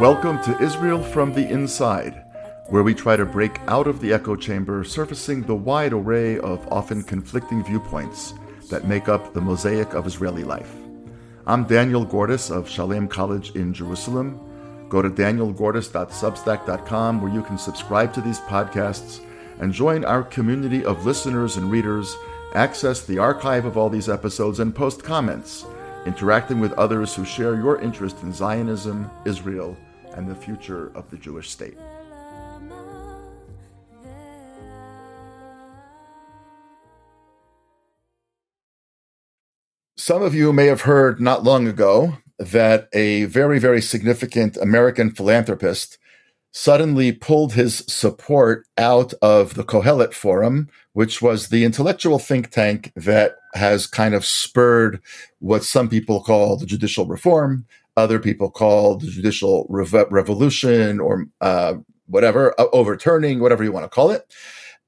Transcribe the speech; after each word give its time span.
Welcome 0.00 0.40
to 0.44 0.56
Israel 0.62 1.02
from 1.02 1.34
the 1.34 1.48
Inside, 1.48 2.24
where 2.68 2.84
we 2.84 2.94
try 2.94 3.16
to 3.16 3.26
break 3.26 3.58
out 3.66 3.88
of 3.88 4.00
the 4.00 4.12
echo 4.12 4.36
chamber, 4.36 4.84
surfacing 4.84 5.42
the 5.42 5.56
wide 5.56 5.92
array 5.92 6.38
of 6.38 6.64
often 6.70 7.02
conflicting 7.02 7.64
viewpoints 7.64 8.32
that 8.68 8.86
make 8.86 9.08
up 9.08 9.32
the 9.32 9.40
mosaic 9.40 9.94
of 9.94 10.06
Israeli 10.06 10.44
life. 10.44 10.70
I'm 11.46 11.64
Daniel 11.64 12.04
Gordis 12.04 12.50
of 12.50 12.68
Shalem 12.68 13.08
College 13.08 13.56
in 13.56 13.72
Jerusalem. 13.72 14.38
Go 14.88 15.02
to 15.02 15.10
danielgordis.substack.com 15.10 17.22
where 17.22 17.32
you 17.32 17.42
can 17.42 17.58
subscribe 17.58 18.12
to 18.12 18.20
these 18.20 18.38
podcasts 18.40 19.20
and 19.60 19.72
join 19.72 20.04
our 20.04 20.22
community 20.22 20.84
of 20.84 21.06
listeners 21.06 21.56
and 21.56 21.70
readers, 21.70 22.14
access 22.54 23.02
the 23.02 23.18
archive 23.18 23.64
of 23.64 23.78
all 23.78 23.88
these 23.88 24.08
episodes, 24.08 24.60
and 24.60 24.74
post 24.74 25.02
comments, 25.02 25.64
interacting 26.06 26.60
with 26.60 26.72
others 26.74 27.14
who 27.14 27.24
share 27.24 27.54
your 27.54 27.80
interest 27.80 28.22
in 28.22 28.32
Zionism, 28.32 29.10
Israel, 29.24 29.76
and 30.14 30.28
the 30.28 30.34
future 30.34 30.92
of 30.94 31.10
the 31.10 31.16
Jewish 31.16 31.50
state. 31.50 31.78
Some 40.08 40.22
of 40.22 40.34
you 40.34 40.54
may 40.54 40.64
have 40.68 40.80
heard 40.80 41.20
not 41.20 41.44
long 41.44 41.68
ago 41.68 42.16
that 42.38 42.88
a 42.94 43.26
very, 43.26 43.58
very 43.58 43.82
significant 43.82 44.56
American 44.56 45.10
philanthropist 45.10 45.98
suddenly 46.50 47.12
pulled 47.12 47.52
his 47.52 47.84
support 47.88 48.66
out 48.78 49.12
of 49.20 49.52
the 49.52 49.64
Kohelet 49.64 50.14
Forum, 50.14 50.70
which 50.94 51.20
was 51.20 51.48
the 51.48 51.62
intellectual 51.62 52.18
think 52.18 52.48
tank 52.48 52.90
that 52.96 53.36
has 53.52 53.86
kind 53.86 54.14
of 54.14 54.24
spurred 54.24 55.02
what 55.40 55.62
some 55.62 55.90
people 55.90 56.22
call 56.22 56.56
the 56.56 56.64
judicial 56.64 57.04
reform, 57.04 57.66
other 57.94 58.18
people 58.18 58.50
call 58.50 58.96
the 58.96 59.08
judicial 59.08 59.66
rev- 59.68 60.06
revolution 60.10 61.00
or 61.00 61.26
uh, 61.42 61.74
whatever, 62.06 62.58
uh, 62.58 62.64
overturning, 62.72 63.40
whatever 63.40 63.62
you 63.62 63.72
want 63.72 63.84
to 63.84 63.90
call 63.90 64.10
it. 64.10 64.34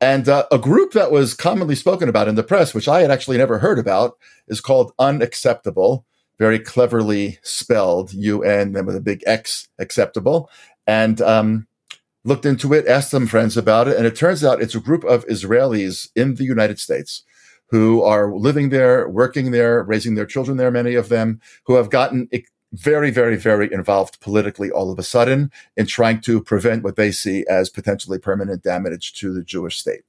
And 0.00 0.28
uh, 0.28 0.46
a 0.50 0.58
group 0.58 0.92
that 0.92 1.12
was 1.12 1.34
commonly 1.34 1.74
spoken 1.74 2.08
about 2.08 2.28
in 2.28 2.34
the 2.34 2.42
press, 2.42 2.74
which 2.74 2.88
I 2.88 3.02
had 3.02 3.10
actually 3.10 3.36
never 3.36 3.58
heard 3.58 3.78
about, 3.78 4.16
is 4.48 4.60
called 4.60 4.92
UnXeptable, 4.98 6.04
very 6.38 6.58
cleverly 6.58 7.38
spelled 7.42 8.14
UN 8.14 8.74
and 8.74 8.86
with 8.86 8.96
a 8.96 9.00
big 9.00 9.22
X 9.26 9.68
acceptable. 9.78 10.48
And 10.86 11.20
um, 11.20 11.66
looked 12.24 12.46
into 12.46 12.72
it, 12.72 12.86
asked 12.86 13.10
some 13.10 13.26
friends 13.26 13.56
about 13.56 13.88
it, 13.88 13.96
and 13.96 14.06
it 14.06 14.16
turns 14.16 14.42
out 14.42 14.62
it's 14.62 14.74
a 14.74 14.80
group 14.80 15.04
of 15.04 15.26
Israelis 15.26 16.08
in 16.16 16.36
the 16.36 16.44
United 16.44 16.78
States 16.78 17.22
who 17.68 18.02
are 18.02 18.34
living 18.34 18.70
there, 18.70 19.08
working 19.08 19.52
there, 19.52 19.82
raising 19.82 20.14
their 20.14 20.26
children 20.26 20.56
there, 20.56 20.70
many 20.70 20.94
of 20.94 21.08
them, 21.08 21.40
who 21.66 21.74
have 21.74 21.90
gotten 21.90 22.28
very, 22.72 23.10
very, 23.10 23.36
very 23.36 23.72
involved 23.72 24.20
politically 24.20 24.70
all 24.70 24.90
of 24.90 24.98
a 24.98 25.02
sudden 25.02 25.50
in 25.76 25.86
trying 25.86 26.20
to 26.20 26.42
prevent 26.42 26.82
what 26.84 26.96
they 26.96 27.10
see 27.10 27.44
as 27.48 27.68
potentially 27.68 28.18
permanent 28.18 28.62
damage 28.62 29.12
to 29.14 29.32
the 29.32 29.42
Jewish 29.42 29.78
state. 29.78 30.02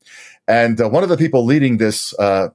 And 0.47 0.79
uh, 0.79 0.89
one 0.89 1.03
of 1.03 1.09
the 1.09 1.17
people 1.17 1.43
leading 1.43 1.77
this 1.77 2.13
uh, 2.19 2.49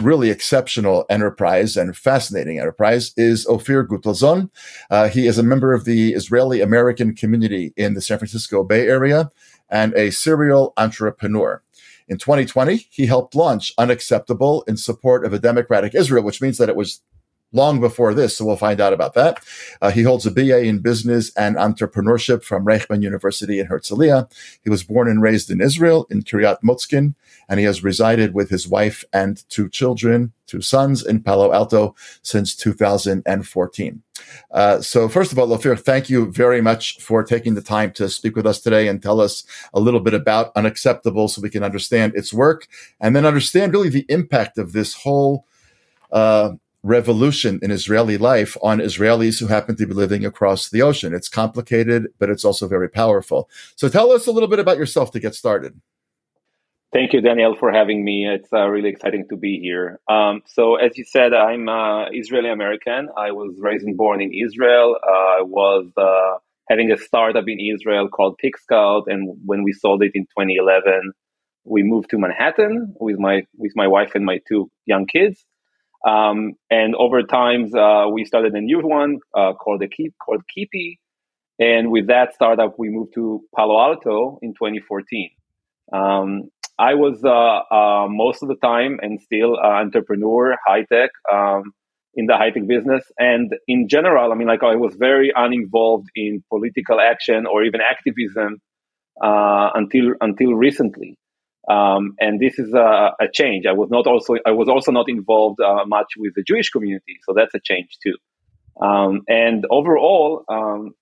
really 0.00 0.30
exceptional 0.30 1.04
enterprise 1.10 1.76
and 1.76 1.96
fascinating 1.96 2.58
enterprise 2.58 3.12
is 3.16 3.46
Offir 3.46 3.86
Gutelzon. 3.86 4.50
Uh, 4.90 5.08
he 5.08 5.26
is 5.26 5.38
a 5.38 5.42
member 5.42 5.72
of 5.72 5.84
the 5.84 6.14
Israeli 6.14 6.60
American 6.60 7.14
community 7.14 7.72
in 7.76 7.94
the 7.94 8.00
San 8.00 8.18
Francisco 8.18 8.64
Bay 8.64 8.88
Area 8.88 9.30
and 9.68 9.94
a 9.94 10.10
serial 10.10 10.72
entrepreneur. 10.76 11.62
In 12.08 12.18
2020, 12.18 12.88
he 12.90 13.06
helped 13.06 13.36
launch 13.36 13.74
UnXeptable 13.76 14.66
in 14.66 14.76
support 14.76 15.24
of 15.24 15.32
a 15.32 15.38
democratic 15.38 15.94
Israel, 15.94 16.24
which 16.24 16.42
means 16.42 16.58
that 16.58 16.68
it 16.68 16.76
was 16.76 17.02
long 17.52 17.80
before 17.80 18.14
this, 18.14 18.36
so 18.36 18.44
we'll 18.44 18.56
find 18.56 18.80
out 18.80 18.92
about 18.92 19.14
that. 19.14 19.42
Uh, 19.80 19.90
he 19.90 20.02
holds 20.02 20.26
a 20.26 20.30
BA 20.30 20.62
in 20.62 20.78
business 20.78 21.34
and 21.36 21.56
entrepreneurship 21.56 22.42
from 22.42 22.64
Reichman 22.64 23.02
University 23.02 23.58
in 23.58 23.66
Herzliya. 23.66 24.30
He 24.62 24.70
was 24.70 24.84
born 24.84 25.08
and 25.08 25.22
raised 25.22 25.50
in 25.50 25.60
Israel, 25.60 26.06
in 26.10 26.22
Kiryat 26.22 26.58
Motzkin, 26.62 27.14
and 27.48 27.58
he 27.58 27.66
has 27.66 27.82
resided 27.82 28.34
with 28.34 28.50
his 28.50 28.68
wife 28.68 29.04
and 29.12 29.42
two 29.48 29.68
children, 29.68 30.32
two 30.46 30.60
sons, 30.60 31.04
in 31.04 31.22
Palo 31.22 31.52
Alto 31.52 31.94
since 32.22 32.54
2014. 32.54 34.02
Uh, 34.50 34.80
so, 34.80 35.08
first 35.08 35.32
of 35.32 35.38
all, 35.38 35.48
Offir, 35.48 35.78
thank 35.78 36.10
you 36.10 36.30
very 36.30 36.60
much 36.60 37.00
for 37.00 37.24
taking 37.24 37.54
the 37.54 37.62
time 37.62 37.90
to 37.92 38.08
speak 38.08 38.36
with 38.36 38.46
us 38.46 38.60
today 38.60 38.86
and 38.86 39.02
tell 39.02 39.20
us 39.20 39.44
a 39.72 39.80
little 39.80 40.00
bit 40.00 40.14
about 40.14 40.54
UnXeptable 40.54 41.28
so 41.28 41.40
we 41.40 41.50
can 41.50 41.64
understand 41.64 42.14
its 42.14 42.32
work 42.32 42.68
and 43.00 43.16
then 43.16 43.26
understand 43.26 43.72
really 43.72 43.88
the 43.88 44.06
impact 44.08 44.58
of 44.58 44.72
this 44.72 44.94
whole 44.94 45.46
uh, 46.12 46.52
revolution 46.82 47.58
in 47.62 47.70
Israeli 47.70 48.16
life 48.16 48.56
on 48.62 48.78
Israelis 48.78 49.38
who 49.38 49.48
happen 49.48 49.76
to 49.76 49.86
be 49.86 49.94
living 49.94 50.24
across 50.24 50.68
the 50.68 50.82
ocean. 50.82 51.14
It's 51.14 51.28
complicated, 51.28 52.08
but 52.18 52.30
it's 52.30 52.44
also 52.44 52.66
very 52.66 52.88
powerful. 52.88 53.48
So 53.76 53.88
tell 53.88 54.12
us 54.12 54.26
a 54.26 54.32
little 54.32 54.48
bit 54.48 54.58
about 54.58 54.78
yourself 54.78 55.10
to 55.12 55.20
get 55.20 55.34
started. 55.34 55.80
Thank 56.92 57.12
you, 57.12 57.20
Daniel, 57.20 57.54
for 57.56 57.70
having 57.70 58.04
me. 58.04 58.26
It's 58.26 58.52
uh, 58.52 58.66
really 58.66 58.88
exciting 58.88 59.26
to 59.30 59.36
be 59.36 59.60
here. 59.60 60.00
Um, 60.08 60.42
so, 60.46 60.74
as 60.74 60.98
you 60.98 61.04
said, 61.04 61.32
I'm 61.32 61.68
uh, 61.68 62.06
Israeli 62.10 62.50
American. 62.50 63.08
I 63.16 63.30
was 63.30 63.54
raised 63.60 63.84
and 63.84 63.96
born 63.96 64.20
in 64.20 64.32
Israel. 64.34 64.96
Uh, 65.00 65.12
I 65.12 65.42
was 65.42 65.86
uh, 65.96 66.38
having 66.68 66.90
a 66.90 66.96
startup 66.96 67.44
in 67.46 67.60
Israel 67.60 68.08
called 68.08 68.40
PicScout, 68.44 69.04
and 69.06 69.38
when 69.44 69.62
we 69.62 69.72
sold 69.72 70.02
it 70.02 70.10
in 70.16 70.24
2011, 70.24 71.12
we 71.64 71.84
moved 71.84 72.10
to 72.10 72.18
Manhattan 72.18 72.92
with 72.98 73.20
my 73.20 73.42
with 73.56 73.72
my 73.76 73.86
wife 73.86 74.16
and 74.16 74.24
my 74.24 74.40
two 74.48 74.68
young 74.84 75.06
kids. 75.06 75.44
Um, 76.06 76.54
and 76.70 76.94
over 76.96 77.22
time, 77.22 77.74
uh, 77.74 78.08
we 78.08 78.24
started 78.24 78.54
a 78.54 78.60
new 78.60 78.80
one 78.80 79.18
uh, 79.36 79.52
called 79.54 79.80
the 79.80 79.88
Keep 79.88 80.14
called 80.24 80.42
Keepy. 80.54 80.98
And 81.58 81.90
with 81.90 82.06
that 82.08 82.34
startup, 82.34 82.74
we 82.78 82.88
moved 82.88 83.12
to 83.14 83.42
Palo 83.54 83.78
Alto 83.78 84.38
in 84.40 84.54
2014. 84.54 85.30
Um, 85.92 86.44
I 86.78 86.94
was 86.94 87.22
uh, 87.22 87.74
uh, 87.74 88.08
most 88.08 88.42
of 88.42 88.48
the 88.48 88.56
time 88.56 88.98
and 89.02 89.20
still 89.20 89.56
an 89.56 89.86
entrepreneur, 89.86 90.56
high 90.66 90.84
tech, 90.90 91.10
um, 91.30 91.72
in 92.14 92.26
the 92.26 92.36
high 92.36 92.50
tech 92.50 92.66
business. 92.66 93.04
And 93.18 93.52
in 93.68 93.88
general, 93.88 94.32
I 94.32 94.34
mean, 94.34 94.48
like 94.48 94.62
I 94.62 94.76
was 94.76 94.94
very 94.98 95.32
uninvolved 95.36 96.08
in 96.16 96.42
political 96.48 96.98
action 96.98 97.46
or 97.46 97.62
even 97.64 97.80
activism 97.82 98.58
uh, 99.22 99.70
until 99.74 100.14
until 100.22 100.54
recently. 100.54 101.18
Um, 101.70 102.14
and 102.18 102.40
this 102.40 102.58
is 102.58 102.74
a, 102.74 103.12
a, 103.20 103.28
change. 103.32 103.64
I 103.64 103.72
was 103.72 103.90
not 103.90 104.06
also 104.06 104.34
I 104.44 104.50
was 104.50 104.68
also 104.68 104.90
not 104.90 105.08
involved 105.08 105.60
uh, 105.60 105.84
much 105.86 106.10
with 106.16 106.32
the 106.34 106.42
Jewish 106.42 106.70
community, 106.70 107.14
so 107.24 107.32
that's 107.36 107.54
a 107.54 107.60
change 107.60 107.90
too. 108.02 108.16
Um, 108.84 109.22
and 109.28 109.64
overall, 109.70 110.44
um, 110.48 110.94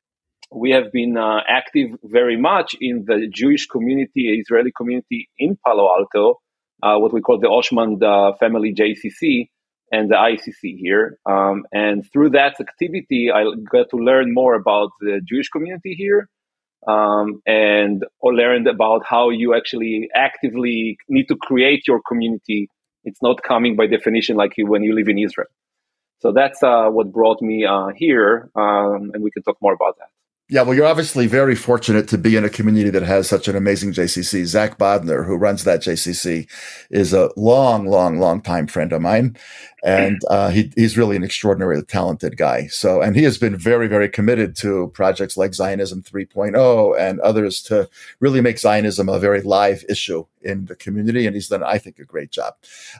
we 0.52 0.70
have 0.72 0.92
been 0.92 1.16
uh, 1.16 1.40
active 1.48 1.90
very 2.04 2.36
much 2.36 2.76
in 2.80 3.04
the 3.06 3.28
Jewish 3.32 3.66
community, 3.66 4.22
Israeli 4.42 4.72
community 4.76 5.30
in 5.38 5.56
Palo 5.64 5.88
Alto, 5.96 6.40
uh, 6.82 6.98
what 6.98 7.14
we 7.14 7.22
call 7.22 7.38
the 7.38 7.48
Oshman 7.48 8.02
uh, 8.02 8.36
Family 8.36 8.74
JCC 8.74 9.48
and 9.90 10.10
the 10.10 10.16
ICC 10.16 10.76
here. 10.76 11.18
Um, 11.24 11.64
and 11.72 12.04
through 12.12 12.30
that 12.30 12.60
activity, 12.60 13.30
I 13.34 13.44
got 13.72 13.86
to 13.90 13.96
learn 13.96 14.34
more 14.34 14.54
about 14.54 14.90
the 15.00 15.20
Jewish 15.26 15.48
community 15.48 15.94
here 15.94 16.28
um, 16.86 17.42
and 17.46 18.04
or 18.20 18.34
learned 18.34 18.66
about 18.66 19.02
how 19.06 19.30
you 19.30 19.54
actually 19.54 20.08
actively 20.14 20.98
need 21.08 21.26
to 21.28 21.36
create 21.36 21.86
your 21.86 22.00
community. 22.06 22.68
It's 23.04 23.22
not 23.22 23.42
coming 23.42 23.76
by 23.76 23.86
definition 23.86 24.36
like 24.36 24.52
you, 24.56 24.66
when 24.66 24.82
you 24.82 24.94
live 24.94 25.08
in 25.08 25.18
Israel. 25.18 25.48
So 26.20 26.32
that's 26.32 26.62
uh, 26.62 26.88
what 26.88 27.12
brought 27.12 27.40
me 27.40 27.64
uh, 27.64 27.88
here, 27.96 28.50
um, 28.56 29.12
and 29.14 29.22
we 29.22 29.30
can 29.30 29.42
talk 29.42 29.56
more 29.62 29.72
about 29.72 29.96
that. 29.98 30.08
Yeah, 30.50 30.62
well, 30.62 30.74
you're 30.74 30.86
obviously 30.86 31.26
very 31.26 31.54
fortunate 31.54 32.08
to 32.08 32.16
be 32.16 32.34
in 32.34 32.42
a 32.42 32.48
community 32.48 32.88
that 32.88 33.02
has 33.02 33.28
such 33.28 33.48
an 33.48 33.56
amazing 33.56 33.92
JCC. 33.92 34.46
Zack 34.46 34.78
Bodner, 34.78 35.26
who 35.26 35.36
runs 35.36 35.64
that 35.64 35.80
JCC, 35.80 36.48
is 36.88 37.12
a 37.12 37.30
long, 37.36 37.86
long, 37.86 38.18
long 38.18 38.40
time 38.40 38.66
friend 38.66 38.90
of 38.94 39.02
mine, 39.02 39.36
and 39.84 40.18
uh, 40.30 40.48
he, 40.48 40.72
he's 40.74 40.96
really 40.96 41.16
an 41.16 41.22
extraordinarily 41.22 41.82
talented 41.82 42.38
guy. 42.38 42.66
So, 42.68 43.02
and 43.02 43.14
he 43.14 43.24
has 43.24 43.36
been 43.36 43.58
very, 43.58 43.88
very 43.88 44.08
committed 44.08 44.56
to 44.56 44.90
projects 44.94 45.36
like 45.36 45.52
Zionism 45.52 46.02
3.0 46.02 46.98
and 46.98 47.20
others 47.20 47.60
to 47.64 47.90
really 48.20 48.40
make 48.40 48.58
Zionism 48.58 49.10
a 49.10 49.18
very 49.18 49.42
live 49.42 49.84
issue 49.86 50.24
in 50.40 50.64
the 50.64 50.76
community, 50.76 51.26
and 51.26 51.34
he's 51.34 51.48
done, 51.48 51.62
I 51.62 51.76
think, 51.76 51.98
a 51.98 52.06
great 52.06 52.30
job. 52.30 52.54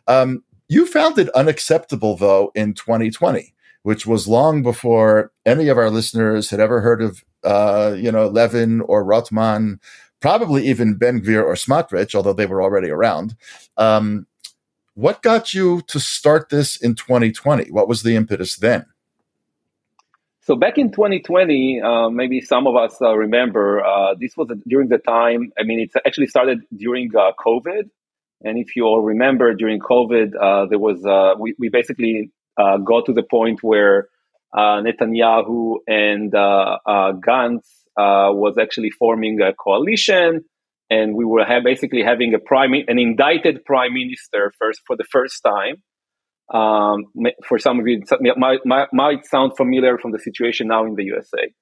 Um, 0.07 0.45
you 0.69 0.85
it 0.85 1.31
UnXeptable 1.35 2.19
though 2.19 2.53
in 2.55 2.75
2020 2.75 3.55
which 3.83 4.07
was 4.07 4.29
long 4.29 4.63
before 4.63 5.33
any 5.47 5.69
of 5.69 5.79
our 5.79 5.91
listeners 5.91 6.51
had 6.51 6.61
ever 6.61 6.81
heard 6.81 7.01
of, 7.03 7.25
uh, 7.45 7.95
you 7.97 8.13
know, 8.13 8.27
Levin 8.27 8.81
or 8.83 9.05
Rothman, 9.05 9.81
probably 10.21 10.67
even 10.67 10.97
Ben 10.97 11.21
Gvir 11.21 11.45
or 11.45 11.55
Smotrich, 11.55 12.15
although 12.15 12.33
they 12.33 12.47
were 12.47 12.63
already 12.63 12.91
around. 12.91 13.37
Um, 13.77 14.27
What 14.95 15.23
got 15.23 15.55
you 15.55 15.83
to 15.87 16.01
start 16.01 16.49
this 16.49 16.77
in 16.77 16.97
2020? 16.97 17.71
What 17.71 17.87
was 17.87 18.03
the 18.03 18.17
impetus 18.17 18.57
then? 18.57 18.85
So 20.41 20.57
back 20.57 20.77
in 20.77 20.91
2020, 20.91 21.81
uh, 21.81 22.09
maybe 22.11 22.41
some 22.41 22.67
of 22.67 22.75
us 22.75 23.01
uh, 23.01 23.15
remember 23.15 23.85
uh, 23.85 24.15
this 24.19 24.37
was 24.37 24.49
during 24.67 24.89
the 24.89 24.99
time. 24.99 25.53
I 25.57 25.63
mean, 25.63 25.79
it 25.79 25.93
actually 26.05 26.27
started 26.27 26.63
during 26.75 27.15
uh, 27.15 27.31
COVID, 27.39 27.91
and 28.43 28.59
if 28.59 28.75
you 28.75 28.85
all 28.85 29.03
remember, 29.03 29.55
during 29.55 29.79
COVID, 29.79 30.35
uh, 30.35 30.67
there 30.67 30.81
was 30.81 31.05
uh, 31.05 31.35
we, 31.39 31.55
we 31.59 31.69
basically 31.69 32.33
got 32.59 33.07
to 33.07 33.13
the 33.13 33.23
point 33.23 33.63
where 33.63 34.09
Netanyahu 34.55 35.77
and 35.87 36.33
Gantz 36.33 37.69
was 37.97 38.57
actually 38.61 38.91
forming 38.91 39.41
a 39.41 39.53
coalition, 39.55 40.45
and 40.91 41.15
we 41.15 41.25
were 41.25 41.45
ha- 41.45 41.61
basically 41.65 42.03
having 42.03 42.35
a 42.35 42.39
prime 42.39 42.73
an 42.73 42.99
indicted 42.99 43.65
prime 43.65 43.95
minister 43.95 44.53
first 44.59 44.81
for 44.87 44.97
the 44.97 45.05
first 45.05 45.43
time 45.43 45.83
um, 46.53 47.05
for 47.47 47.59
some 47.59 47.79
of 47.79 47.87
you, 47.87 48.03
it 48.03 48.39
might, 48.39 48.61
might, 48.65 48.89
might, 48.93 49.27
sound 49.27 49.53
familiar 49.57 49.99
from 49.99 50.13
the 50.13 50.19
situation 50.19 50.69
now 50.69 50.87
in 50.87 50.95
the 50.95 51.05
USA. 51.05 51.53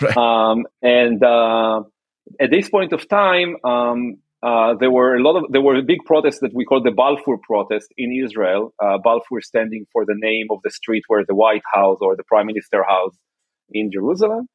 Right. 0.00 0.16
Um, 0.16 0.66
and 0.82 1.22
uh, 1.22 1.82
at 2.40 2.50
this 2.50 2.68
point 2.68 2.92
of 2.92 3.08
time, 3.08 3.56
um, 3.64 4.16
uh, 4.42 4.74
there 4.80 4.90
were 4.90 5.14
a 5.16 5.22
lot 5.22 5.36
of 5.36 5.52
there 5.52 5.60
were 5.60 5.80
big 5.82 6.04
protests 6.04 6.40
that 6.40 6.52
we 6.52 6.64
call 6.64 6.82
the 6.82 6.90
Balfour 6.90 7.38
protest 7.42 7.88
in 7.96 8.12
Israel. 8.24 8.74
Uh, 8.82 8.98
Balfour 8.98 9.40
standing 9.40 9.86
for 9.92 10.04
the 10.04 10.16
name 10.16 10.48
of 10.50 10.58
the 10.64 10.70
street 10.70 11.04
where 11.06 11.24
the 11.26 11.34
White 11.34 11.62
House 11.72 11.98
or 12.00 12.16
the 12.16 12.24
Prime 12.24 12.46
Minister 12.46 12.82
House 12.82 13.16
in 13.70 13.90
Jerusalem. 13.92 14.48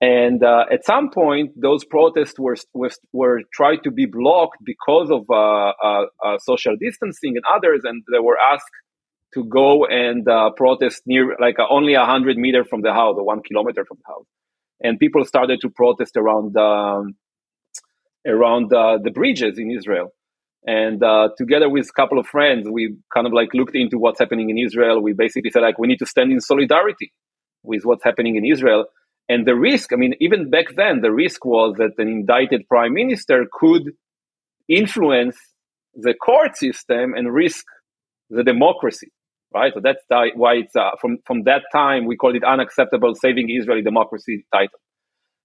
And 0.00 0.44
uh, 0.44 0.64
at 0.72 0.84
some 0.84 1.10
point, 1.10 1.50
those 1.60 1.84
protests 1.84 2.38
were, 2.38 2.56
were, 2.72 2.90
were 3.12 3.40
tried 3.52 3.78
to 3.82 3.90
be 3.90 4.06
blocked 4.06 4.58
because 4.64 5.10
of 5.10 5.22
uh, 5.28 5.34
uh, 5.34 6.06
uh, 6.24 6.38
social 6.38 6.76
distancing 6.80 7.34
and 7.34 7.44
others, 7.52 7.80
and 7.82 8.04
they 8.12 8.20
were 8.20 8.38
asked 8.38 8.70
to 9.34 9.44
go 9.44 9.86
and 9.86 10.24
protest 10.56 11.02
near, 11.06 11.36
like 11.40 11.56
only 11.68 11.94
a 11.94 12.04
hundred 12.04 12.38
meter 12.38 12.64
from 12.64 12.82
the 12.82 12.92
house 12.92 13.16
or 13.18 13.24
one 13.24 13.42
kilometer 13.42 13.84
from 13.84 13.98
the 13.98 14.12
house, 14.12 14.26
and 14.80 14.98
people 14.98 15.24
started 15.24 15.60
to 15.60 15.68
protest 15.68 16.16
around 16.16 16.56
um, 16.56 17.14
around 18.26 18.72
uh, 18.72 18.98
the 19.02 19.10
bridges 19.10 19.58
in 19.58 19.70
Israel. 19.70 20.08
And 20.66 21.02
uh, 21.02 21.28
together 21.38 21.68
with 21.68 21.88
a 21.88 21.92
couple 21.92 22.18
of 22.18 22.26
friends, 22.26 22.68
we 22.70 22.96
kind 23.14 23.26
of 23.26 23.32
like 23.32 23.54
looked 23.54 23.74
into 23.76 23.98
what's 23.98 24.18
happening 24.18 24.50
in 24.50 24.58
Israel. 24.58 25.00
We 25.02 25.12
basically 25.12 25.50
said 25.50 25.62
like 25.62 25.78
we 25.78 25.88
need 25.88 25.98
to 26.00 26.06
stand 26.06 26.32
in 26.32 26.40
solidarity 26.40 27.12
with 27.62 27.82
what's 27.84 28.04
happening 28.04 28.36
in 28.36 28.44
Israel. 28.44 28.86
And 29.28 29.46
the 29.46 29.54
risk, 29.54 29.92
I 29.92 29.96
mean, 29.96 30.14
even 30.20 30.50
back 30.50 30.74
then, 30.74 31.00
the 31.00 31.12
risk 31.12 31.44
was 31.44 31.76
that 31.78 31.92
an 31.98 32.08
indicted 32.08 32.66
prime 32.68 32.94
minister 32.94 33.46
could 33.52 33.92
influence 34.68 35.36
the 35.94 36.14
court 36.14 36.56
system 36.56 37.14
and 37.14 37.32
risk 37.32 37.64
the 38.30 38.42
democracy 38.42 39.10
right? 39.54 39.72
So 39.74 39.80
that's 39.82 40.02
why 40.34 40.54
it's 40.54 40.76
uh, 40.76 40.90
from 41.00 41.18
from 41.26 41.44
that 41.44 41.62
time 41.72 42.06
we 42.06 42.16
called 42.16 42.36
it 42.36 42.44
unacceptable 42.44 43.14
saving 43.14 43.48
Israeli 43.50 43.82
democracy 43.82 44.44
title. 44.52 44.78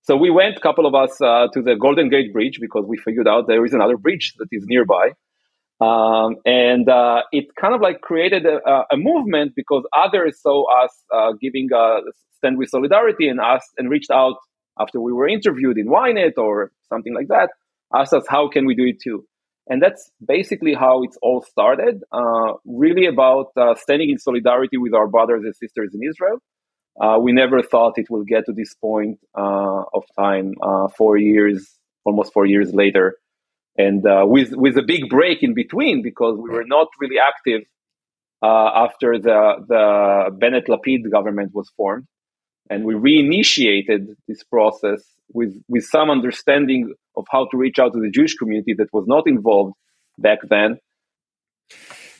So 0.04 0.18
we 0.18 0.30
went, 0.30 0.58
a 0.58 0.60
couple 0.60 0.86
of 0.86 0.94
us, 0.94 1.20
uh, 1.22 1.48
to 1.54 1.62
the 1.62 1.76
Golden 1.76 2.10
Gate 2.10 2.34
Bridge 2.34 2.58
because 2.60 2.86
we 2.86 2.98
figured 2.98 3.28
out 3.28 3.48
there 3.48 3.66
is 3.66 3.74
another 3.74 3.98
bridge 3.98 4.34
that 4.38 4.48
is 4.52 4.66
nearby, 4.68 5.12
um, 5.80 6.36
and 6.46 6.88
uh, 6.90 7.24
it 7.32 7.46
kind 7.60 7.74
of 7.74 7.82
like 7.82 8.02
created 8.02 8.46
a, 8.46 8.84
a, 8.92 8.98
movement 8.98 9.54
because 9.56 9.84
others 9.98 10.40
saw 10.42 10.66
us 10.84 10.92
uh, 11.14 11.32
giving 11.42 11.70
a 11.74 12.00
stand 12.38 12.58
with 12.58 12.70
solidarity 12.70 13.28
and 13.28 13.40
asked 13.40 13.72
and 13.78 13.90
reached 13.90 14.12
out 14.12 14.36
after 14.80 15.00
we 15.00 15.12
were 15.14 15.28
interviewed 15.28 15.78
in 15.78 15.88
Ynet 15.88 16.38
or 16.38 16.72
something 16.90 17.14
like 17.14 17.28
that, 17.30 17.50
asked 17.94 18.14
us 18.14 18.26
how 18.28 18.50
can 18.50 18.66
we 18.66 18.76
do 18.76 18.86
it 18.86 19.00
too. 19.02 19.26
And 19.68 19.82
that's 19.82 20.12
basically 20.26 20.74
how 20.74 21.04
it's 21.04 21.18
all 21.22 21.42
started. 21.42 22.04
Uh, 22.12 22.54
really 22.66 23.06
about 23.06 23.48
uh, 23.56 23.76
standing 23.76 24.10
in 24.10 24.18
solidarity 24.18 24.78
with 24.78 24.94
our 24.94 25.08
brothers 25.08 25.44
and 25.44 25.56
sisters 25.56 25.92
in 25.94 26.02
Israel. 26.08 26.40
Uh, 27.00 27.18
we 27.20 27.32
never 27.32 27.64
thought 27.64 27.98
it 27.98 28.10
will 28.10 28.24
get 28.24 28.46
to 28.46 28.54
this 28.54 28.74
point 28.76 29.20
uh, 29.36 29.84
of 29.94 30.04
time, 30.18 30.54
uh, 30.62 30.88
four 30.90 31.18
years, 31.18 31.80
almost 32.06 32.32
four 32.32 32.46
years 32.46 32.74
later, 32.74 33.16
and 33.78 34.06
uh, 34.06 34.24
with 34.26 34.54
with 34.54 34.78
a 34.78 34.84
big 34.84 35.10
break 35.10 35.42
in 35.42 35.54
between 35.56 36.04
because 36.04 36.38
we 36.38 36.50
were 36.50 36.66
not 36.66 36.88
really 37.00 37.18
active 37.18 37.62
after 38.44 39.18
the 39.18 39.56
the 39.68 40.30
Bennett 40.40 40.68
Lapid 40.68 41.10
government 41.12 41.52
was 41.54 41.72
formed, 41.76 42.06
and 42.70 42.84
we 42.86 42.94
reinitiated 42.94 44.16
this 44.28 44.44
process 44.44 45.02
with 45.34 45.54
with 45.68 45.86
some 45.86 46.12
understanding 46.12 46.94
of 47.18 47.26
how 47.32 47.48
to 47.50 47.58
reach 47.58 47.80
out 47.80 47.94
to 47.94 48.00
the 48.00 48.12
Jewish 48.12 48.36
community 48.36 48.76
that 48.78 48.88
was 48.94 49.06
not 49.08 49.24
involved 49.28 49.74
back 50.20 50.40
then. 50.48 50.78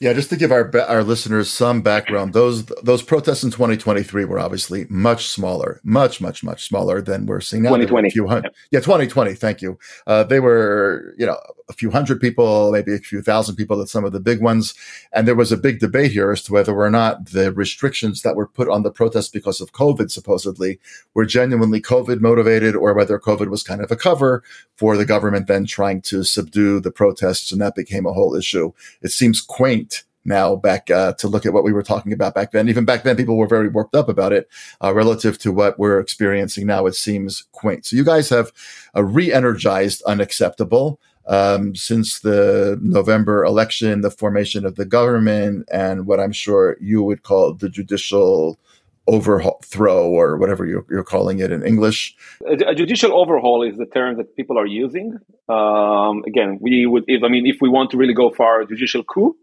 Yeah, 0.04 0.12
just 0.12 0.30
to 0.32 0.36
give 0.36 0.52
our 0.52 0.70
our 0.90 1.02
listeners 1.02 1.50
some 1.50 1.82
background, 1.82 2.34
those 2.34 2.66
those 2.84 3.02
protests 3.02 3.42
in 3.42 3.52
2023 3.52 4.26
were 4.26 4.38
obviously 4.38 4.86
much 4.90 5.30
smaller, 5.30 5.80
much 5.82 6.20
much 6.20 6.44
much 6.44 6.68
smaller 6.68 7.02
than 7.02 7.26
we're 7.26 7.40
seeing 7.40 7.64
now. 7.64 7.70
2020, 7.70 8.10
few 8.10 8.28
hundred, 8.28 8.52
yeah. 8.70 8.80
yeah, 8.80 8.82
2020. 8.82 9.34
Thank 9.34 9.62
you. 9.62 9.80
Uh, 10.06 10.26
they 10.26 10.42
were, 10.42 11.16
you 11.18 11.26
know, 11.26 11.38
a 11.70 11.74
few 11.74 11.90
hundred 11.90 12.20
people, 12.20 12.74
maybe 12.74 12.94
a 12.94 12.98
few 12.98 13.22
thousand 13.22 13.56
people 13.56 13.82
at 13.82 13.88
some 13.88 14.04
of 14.04 14.12
the 14.12 14.20
big 14.20 14.42
ones, 14.42 14.74
and 15.14 15.26
there 15.26 15.36
was 15.36 15.54
a 15.54 15.58
big 15.58 15.80
debate 15.80 16.12
here 16.12 16.32
as 16.34 16.42
to 16.44 16.52
whether 16.52 16.76
or 16.76 16.90
not 16.90 17.28
the 17.28 17.54
restrictions 17.54 18.24
that 18.24 18.36
were 18.36 18.48
put 18.48 18.68
on 18.68 18.84
the 18.84 18.92
protests 18.92 19.30
because 19.30 19.62
of 19.62 19.72
COVID, 19.72 20.12
supposedly, 20.12 20.82
were 21.14 21.26
genuinely 21.26 21.82
COVID 21.82 22.20
motivated, 22.20 22.76
or 22.76 22.94
whether 22.94 23.18
COVID 23.18 23.48
was 23.48 23.64
kind 23.64 23.80
of 23.80 23.90
a 23.90 23.96
cover 23.96 24.44
for 24.76 24.98
the 24.98 25.06
government 25.06 25.48
then 25.48 25.66
trying 25.66 26.02
to 26.02 26.24
subdue 26.24 26.82
the 26.82 26.92
protests, 26.92 27.54
and 27.54 27.62
that 27.62 27.76
became 27.76 28.06
a 28.06 28.12
whole 28.12 28.36
issue. 28.36 28.74
It 29.02 29.12
seems 29.12 29.40
quaint 29.40 29.93
now 30.26 30.56
back 30.56 30.90
uh, 30.90 31.14
to 31.14 31.28
look 31.28 31.46
at 31.46 31.54
what 31.54 31.64
we 31.64 31.74
were 31.74 31.84
talking 31.84 32.14
about 32.14 32.34
back 32.34 32.52
then. 32.52 32.70
Even 32.70 32.86
back 32.86 33.04
then, 33.04 33.16
people 33.16 33.38
were 33.38 33.48
very 33.48 33.70
worked 33.70 33.96
up 33.96 34.10
about 34.10 34.34
it 34.34 34.50
uh, 34.84 34.94
relative 34.94 35.38
to 35.40 35.52
what 35.52 35.78
we're 35.78 36.00
experiencing 36.00 36.68
now. 36.68 36.86
It 36.86 36.96
seems 36.96 37.46
quaint. 37.52 37.86
So 37.86 37.96
you 37.96 38.04
guys 38.04 38.30
have 38.30 38.52
a 38.94 39.04
re-energized 39.04 40.04
UnXeptable 40.08 40.98
um, 41.26 41.76
since 41.76 42.20
the 42.20 42.78
November 42.82 43.44
election, 43.44 44.02
the 44.02 44.12
formation 44.12 44.66
of 44.66 44.76
the 44.76 44.86
government, 44.86 45.68
and 45.72 46.06
what 46.06 46.20
I'm 46.20 46.34
sure 46.34 46.78
you 46.82 47.02
would 47.04 47.24
call 47.24 47.54
the 47.54 47.70
judicial 47.70 48.60
overthrow 49.08 50.10
or 50.10 50.38
whatever 50.38 50.66
you're, 50.66 50.86
you're, 50.90 51.04
calling 51.04 51.40
it 51.40 51.52
in 51.52 51.62
English. 51.66 52.16
A, 52.48 52.74
judicial 52.74 53.14
overhaul 53.14 53.62
is 53.62 53.78
the 53.78 53.86
term 53.86 54.16
that 54.16 54.34
people 54.38 54.58
are 54.58 54.66
using. 54.66 55.20
Um, 55.50 56.24
again, 56.26 56.58
we 56.62 56.86
would, 56.86 57.04
if 57.08 57.22
I 57.22 57.28
mean, 57.28 57.46
if 57.46 57.58
we 57.60 57.68
want 57.68 57.92
to 57.92 57.98
really 57.98 58.14
go 58.14 58.30
far, 58.30 58.64
judicial 58.64 59.04
coup 59.04 59.36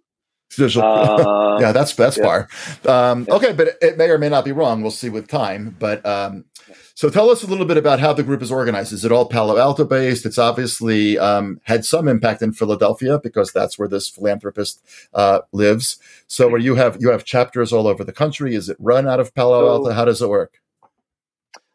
uh, 0.59 1.59
yeah, 1.61 1.73
that's 1.73 1.95
that's 1.95 2.19
yeah. 2.19 2.25
far. 2.25 2.49
Um, 2.87 3.27
okay, 3.29 3.53
but 3.53 3.77
it 3.81 3.97
may 3.97 4.11
or 4.11 4.19
may 4.19 4.29
not 4.29 4.45
be 4.45 4.53
wrong. 4.53 4.83
We'll 4.83 4.91
see 4.91 5.09
with 5.09 5.29
time. 5.29 5.77
But 5.79 6.05
um, 6.05 6.45
so 6.95 7.09
tell 7.09 7.31
us 7.31 7.43
a 7.43 7.47
little 7.47 7.67
bit 7.67 7.77
about 7.77 8.01
how 8.01 8.13
the 8.13 8.23
group 8.23 8.43
is 8.43 8.53
organized. 8.53 8.93
Is 8.93 9.05
it 9.05 9.13
all 9.13 9.27
Palo 9.27 9.59
Alto 9.59 9.85
based? 9.85 10.27
It's 10.27 10.39
obviously 10.39 11.19
um, 11.19 11.61
had 11.65 11.85
some 11.85 12.09
impact 12.09 12.43
in 12.43 12.53
Philadelphia 12.53 13.19
because 13.19 13.53
that's 13.53 13.79
where 13.79 13.89
this 13.89 14.09
philanthropist 14.09 14.85
uh, 15.15 15.41
lives. 15.53 15.99
So 16.27 16.49
where 16.49 16.61
you 16.61 16.75
have 16.75 16.99
you 17.01 17.11
have 17.11 17.25
chapters 17.25 17.73
all 17.73 17.87
over 17.87 18.05
the 18.05 18.13
country. 18.13 18.55
Is 18.55 18.69
it 18.69 18.77
run 18.79 19.09
out 19.09 19.21
of 19.21 19.35
Palo 19.35 19.61
so, 19.61 19.69
Alto? 19.69 19.91
How 19.93 20.05
does 20.05 20.21
it 20.21 20.29
work? 20.29 20.61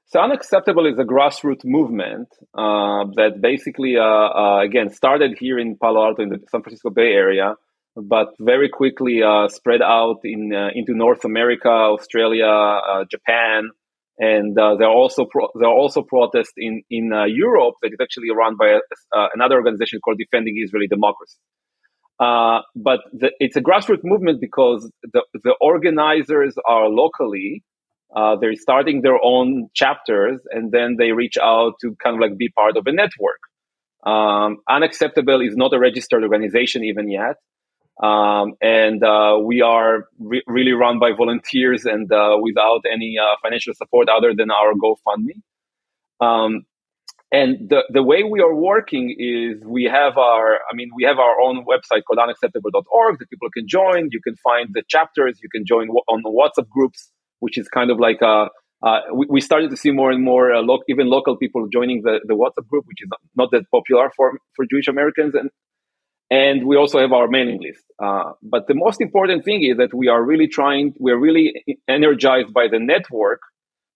So 0.07 0.19
UnXeptable 0.19 0.89
is 0.91 0.97
a 0.97 1.03
grassroots 1.03 1.65
movement 1.65 2.29
uh, 2.53 3.03
that 3.15 3.41
basically, 3.41 3.97
uh, 3.97 4.03
uh, 4.03 4.61
again, 4.63 4.89
started 4.89 5.37
here 5.37 5.59
in 5.59 5.75
Palo 5.75 6.05
Alto 6.05 6.21
in 6.21 6.29
the 6.29 6.39
San 6.49 6.61
Francisco 6.61 6.89
Bay 6.89 7.11
Area 7.11 7.55
but 7.95 8.33
very 8.39 8.69
quickly 8.69 9.21
uh, 9.23 9.47
spread 9.47 9.81
out 9.81 10.19
in 10.23 10.53
uh, 10.53 10.69
into 10.73 10.93
North 10.93 11.23
America, 11.23 11.69
Australia, 11.69 12.45
uh, 12.47 13.05
Japan, 13.09 13.69
and 14.17 14.57
uh, 14.59 14.75
there 14.75 14.87
are 14.87 14.93
also 14.93 15.25
pro- 15.25 15.49
there 15.55 15.69
are 15.69 15.75
also 15.75 16.01
protests 16.01 16.53
in 16.57 16.83
in 16.89 17.13
uh, 17.13 17.23
Europe 17.25 17.75
that 17.81 17.91
is 17.93 17.99
actually 18.01 18.29
run 18.35 18.55
by 18.57 18.79
uh, 19.15 19.27
another 19.33 19.55
organization 19.55 19.99
called 20.03 20.17
Defending 20.17 20.55
Israeli 20.57 20.87
Democracy. 20.87 21.37
but 22.19 22.99
the, 23.13 23.31
it's 23.39 23.55
a 23.55 23.61
grassroots 23.61 24.03
movement 24.03 24.41
because 24.41 24.89
the 25.13 25.23
the 25.43 25.55
organizers 25.61 26.55
are 26.67 26.89
locally. 26.89 27.63
they're 28.41 28.59
starting 28.67 29.01
their 29.01 29.19
own 29.31 29.49
chapters, 29.73 30.37
and 30.51 30.71
then 30.71 30.95
they 30.99 31.11
reach 31.11 31.37
out 31.41 31.73
to 31.81 31.95
kind 32.03 32.13
of 32.15 32.19
like 32.25 32.37
be 32.37 32.49
part 32.49 32.75
of 32.77 32.83
a 32.91 32.93
network. 33.03 33.41
Um, 34.05 34.51
UnXeptable 34.69 35.41
is 35.47 35.55
not 35.55 35.73
a 35.73 35.79
registered 35.79 36.21
organization 36.23 36.83
even 36.83 37.09
yet. 37.09 37.37
Um, 38.01 38.55
and 38.61 39.03
uh, 39.03 39.37
we 39.41 39.61
are 39.61 40.07
re- 40.19 40.43
really 40.47 40.73
run 40.73 40.99
by 40.99 41.11
volunteers 41.17 41.85
and 41.85 42.11
uh, 42.11 42.37
without 42.41 42.81
any 42.91 43.15
uh, 43.17 43.35
financial 43.41 43.73
support 43.73 44.09
other 44.09 44.33
than 44.35 44.51
our 44.51 44.73
GoFundMe. 44.73 45.41
Um, 46.19 46.65
and 47.31 47.69
the, 47.69 47.83
the 47.89 48.03
way 48.03 48.23
we 48.23 48.39
are 48.41 48.53
working 48.53 49.15
is 49.17 49.63
we 49.65 49.85
have 49.85 50.17
our, 50.17 50.59
I 50.69 50.75
mean, 50.75 50.89
we 50.95 51.03
have 51.03 51.19
our 51.19 51.39
own 51.41 51.65
website 51.65 52.03
called 52.07 52.19
unacceptable.org 52.21 53.19
that 53.19 53.29
people 53.29 53.49
can 53.49 53.67
join. 53.67 54.09
You 54.11 54.21
can 54.21 54.35
find 54.37 54.69
the 54.73 54.83
chapters. 54.87 55.39
You 55.41 55.49
can 55.49 55.65
join 55.65 55.89
on 55.89 56.21
the 56.21 56.29
WhatsApp 56.29 56.69
groups, 56.69 57.11
which 57.39 57.57
is 57.57 57.67
kind 57.67 57.91
of 57.91 57.99
like 57.99 58.21
a, 58.21 58.49
we, 59.13 59.25
we, 59.29 59.41
started 59.41 59.71
to 59.71 59.77
see 59.77 59.91
more 59.91 60.11
and 60.11 60.23
more 60.23 60.53
uh, 60.53 60.61
lo- 60.61 60.83
even 60.87 61.09
local 61.09 61.35
people 61.35 61.67
joining 61.71 62.03
the, 62.03 62.19
the 62.25 62.35
WhatsApp 62.35 62.67
group, 62.67 62.85
which 62.87 63.01
is 63.01 63.09
not 63.35 63.49
that 63.51 63.63
popular 63.71 64.11
for, 64.15 64.37
for 64.55 64.65
Jewish 64.69 64.87
Americans 64.87 65.33
and 65.33 65.49
and 66.29 66.65
we 66.65 66.75
also 66.75 66.99
have 66.99 67.11
our 67.11 67.27
mailing 67.27 67.61
list. 67.61 67.83
Uh, 68.03 68.31
but 68.41 68.67
the 68.67 68.73
most 68.73 68.99
important 68.99 69.45
thing 69.45 69.63
is 69.63 69.77
that 69.77 69.93
we 69.93 70.07
are 70.07 70.23
really 70.23 70.47
trying, 70.47 70.93
we're 70.99 71.19
really 71.19 71.63
energized 71.87 72.53
by 72.53 72.67
the 72.69 72.79
network 72.79 73.39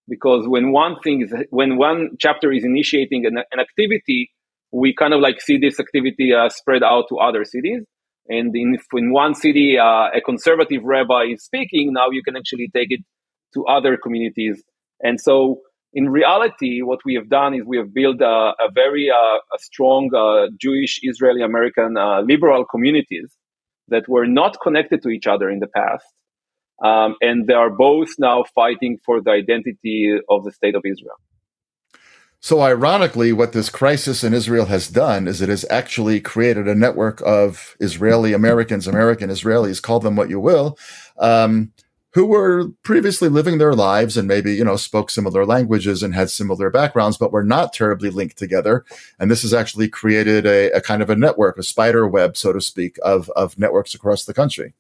because 0.08 0.48
when 0.48 0.72
one 0.72 1.00
thing 1.04 1.22
is, 1.22 1.34
when 1.50 1.78
one 1.78 2.12
chapter 2.20 2.52
is 2.52 2.64
initiating 2.64 3.26
an, 3.26 3.38
an 3.52 3.60
activity, 3.60 4.32
we 4.72 4.94
kind 4.94 5.14
of 5.14 5.22
like 5.22 5.42
see 5.42 5.58
this 5.58 5.80
activity 5.80 6.34
uh, 6.34 6.50
spread 6.50 6.84
out 6.84 7.06
to 7.10 7.18
other 7.18 7.46
cities. 7.46 7.84
And 8.28 8.56
in, 8.56 8.78
in 8.94 9.12
one 9.12 9.34
city, 9.34 9.78
uh, 9.80 10.10
a 10.16 10.22
conservative 10.24 10.84
rabbi 10.84 11.26
is 11.34 11.44
speaking, 11.44 11.94
now 11.94 12.12
you 12.12 12.22
can 12.24 12.36
actually 12.36 12.70
take 12.76 12.92
it 12.92 13.02
to 13.56 13.66
other 13.66 13.98
communities. 13.98 14.62
And 15.02 15.20
so 15.20 15.62
in 15.94 16.10
reality, 16.10 16.82
what 16.82 17.00
we 17.04 17.16
have 17.16 17.30
done 17.30 17.54
is 17.54 17.62
we 17.66 17.78
have 17.78 17.94
built 17.94 18.22
a, 18.22 18.54
a 18.60 18.72
very 18.74 19.10
uh, 19.10 19.16
a 19.16 19.60
strong 19.60 20.10
uh, 20.16 20.48
Jewish, 20.60 21.00
Israeli 21.04 21.42
American 21.42 21.98
uh, 21.98 22.22
liberal 22.22 22.66
communities 22.66 23.36
that 23.88 24.08
were 24.08 24.28
not 24.28 24.58
connected 24.62 25.02
to 25.04 25.10
each 25.10 25.28
other 25.28 25.50
in 25.50 25.60
the 25.60 25.68
past. 25.68 26.06
Um, 26.84 27.16
and 27.22 27.46
they 27.48 27.54
are 27.54 27.70
both 27.70 28.10
now 28.20 28.46
fighting 28.56 29.00
for 29.06 29.22
the 29.22 29.32
identity 29.32 30.18
of 30.30 30.46
the 30.46 30.52
state 30.52 30.76
of 30.76 30.84
Israel. 30.86 31.18
So, 32.42 32.62
ironically, 32.62 33.34
what 33.34 33.52
this 33.52 33.70
crisis 33.70 34.24
in 34.24 34.34
Israel 34.34 34.68
has 34.68 34.88
done 34.88 35.28
is 35.28 35.42
it 35.42 35.50
has 35.50 35.66
actually 35.70 36.22
created 36.22 36.70
a 36.70 36.76
network 36.76 37.22
of 37.26 37.76
Israeli 37.82 38.32
Americans, 38.32 38.88
American 38.88 39.30
Israelis, 39.30 39.82
call 39.82 40.00
them 40.00 40.16
what 40.16 40.30
you 40.30 40.40
will, 40.40 40.78
um, 41.18 41.74
who 42.14 42.26
were 42.26 42.70
previously 42.84 43.30
living 43.30 43.60
their 43.60 43.74
lives 43.74 44.18
and 44.18 44.28
maybe, 44.28 44.54
you 44.54 44.64
know, 44.64 44.76
spoke 44.76 45.10
similar 45.12 45.46
languages 45.46 46.02
and 46.02 46.16
had 46.16 46.30
similar 46.30 46.70
backgrounds, 46.70 47.18
but 47.18 47.32
were 47.32 47.44
not 47.44 47.72
terribly 47.72 48.10
linked 48.10 48.38
together. 48.38 48.84
And 49.20 49.30
this 49.30 49.44
has 49.44 49.54
actually 49.54 49.90
created 49.90 50.46
a, 50.46 50.72
a 50.72 50.82
kind 50.82 51.02
of 51.02 51.10
a 51.10 51.16
network, 51.16 51.58
a 51.58 51.64
spider 51.64 52.08
web, 52.08 52.36
so 52.36 52.52
to 52.52 52.62
speak, 52.62 52.98
of, 53.04 53.30
of 53.36 53.60
networks 53.60 53.94
across 53.94 54.26
the 54.26 54.34
country. 54.34 54.74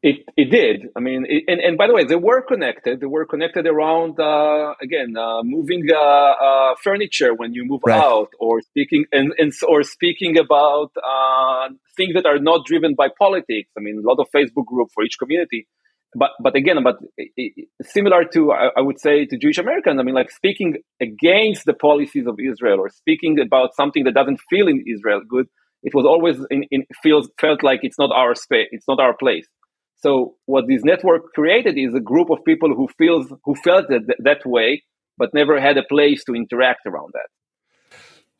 It, 0.00 0.16
it 0.36 0.50
did. 0.50 0.90
I 0.94 1.00
mean, 1.00 1.24
it, 1.26 1.44
and, 1.48 1.60
and 1.60 1.78
by 1.78 1.86
the 1.86 1.94
way, 1.94 2.04
they 2.04 2.14
were 2.14 2.42
connected. 2.42 3.00
They 3.00 3.06
were 3.06 3.24
connected 3.24 3.66
around, 3.66 4.20
uh, 4.20 4.74
again, 4.80 5.16
uh, 5.16 5.42
moving 5.42 5.88
uh, 5.90 5.96
uh 5.96 6.74
furniture 6.82 7.32
when 7.32 7.54
you 7.54 7.64
move 7.64 7.80
right. 7.86 7.98
out, 7.98 8.28
or 8.38 8.60
speaking 8.60 9.06
and, 9.12 9.32
and 9.38 9.50
or 9.66 9.82
speaking 9.82 10.36
about 10.36 10.92
uh, 11.02 11.70
things 11.96 12.12
that 12.12 12.26
are 12.26 12.38
not 12.38 12.66
driven 12.66 12.94
by 12.94 13.08
politics. 13.18 13.70
I 13.78 13.80
mean, 13.80 13.96
a 14.04 14.06
lot 14.06 14.20
of 14.20 14.28
Facebook 14.30 14.66
group 14.66 14.90
for 14.92 15.04
each 15.04 15.18
community 15.18 15.66
but 16.14 16.30
but 16.40 16.54
again, 16.56 16.76
but 16.82 16.96
similar 17.82 18.24
to 18.32 18.52
I 18.52 18.80
would 18.80 19.00
say 19.00 19.26
to 19.26 19.36
Jewish 19.36 19.58
Americans, 19.58 19.98
I 20.00 20.02
mean, 20.02 20.14
like 20.14 20.30
speaking 20.30 20.76
against 21.00 21.64
the 21.64 21.74
policies 21.74 22.26
of 22.26 22.38
Israel 22.40 22.78
or 22.80 22.88
speaking 22.88 23.38
about 23.40 23.74
something 23.74 24.04
that 24.04 24.14
doesn't 24.14 24.40
feel 24.50 24.68
in 24.68 24.84
Israel 24.86 25.20
good. 25.28 25.46
It 25.82 25.94
was 25.94 26.06
always 26.06 26.36
in, 26.50 26.64
in 26.70 26.84
feels 27.02 27.28
felt 27.40 27.62
like 27.62 27.80
it's 27.82 27.98
not 27.98 28.10
our 28.10 28.34
space, 28.34 28.68
it's 28.70 28.88
not 28.88 29.00
our 29.00 29.14
place. 29.16 29.46
So 29.96 30.36
what 30.46 30.66
this 30.68 30.82
network 30.84 31.32
created 31.34 31.78
is 31.78 31.94
a 31.94 32.00
group 32.00 32.30
of 32.30 32.44
people 32.44 32.74
who 32.74 32.88
feels 32.98 33.32
who 33.44 33.54
felt 33.54 33.88
that 33.88 34.02
that 34.18 34.46
way, 34.46 34.82
but 35.18 35.34
never 35.34 35.60
had 35.60 35.76
a 35.76 35.82
place 35.82 36.24
to 36.24 36.34
interact 36.34 36.86
around 36.86 37.12
that. 37.12 37.28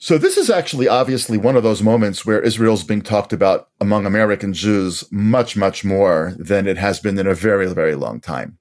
So 0.04 0.18
this 0.18 0.37
is 0.37 0.50
actually 0.50 0.87
obviously 0.87 1.38
one 1.38 1.56
of 1.56 1.62
those 1.62 1.82
moments 1.82 2.26
where 2.26 2.38
Israel's 2.38 2.84
being 2.84 3.00
talked 3.00 3.32
about 3.32 3.70
among 3.80 4.04
American 4.04 4.52
Jews 4.52 5.02
much, 5.11 5.56
much 5.56 5.82
more 5.82 6.34
than 6.37 6.66
it 6.66 6.76
has 6.76 7.00
been 7.00 7.18
in 7.18 7.26
a 7.26 7.34
very, 7.34 7.66
very 7.68 7.94
long 7.94 8.20
time. 8.20 8.58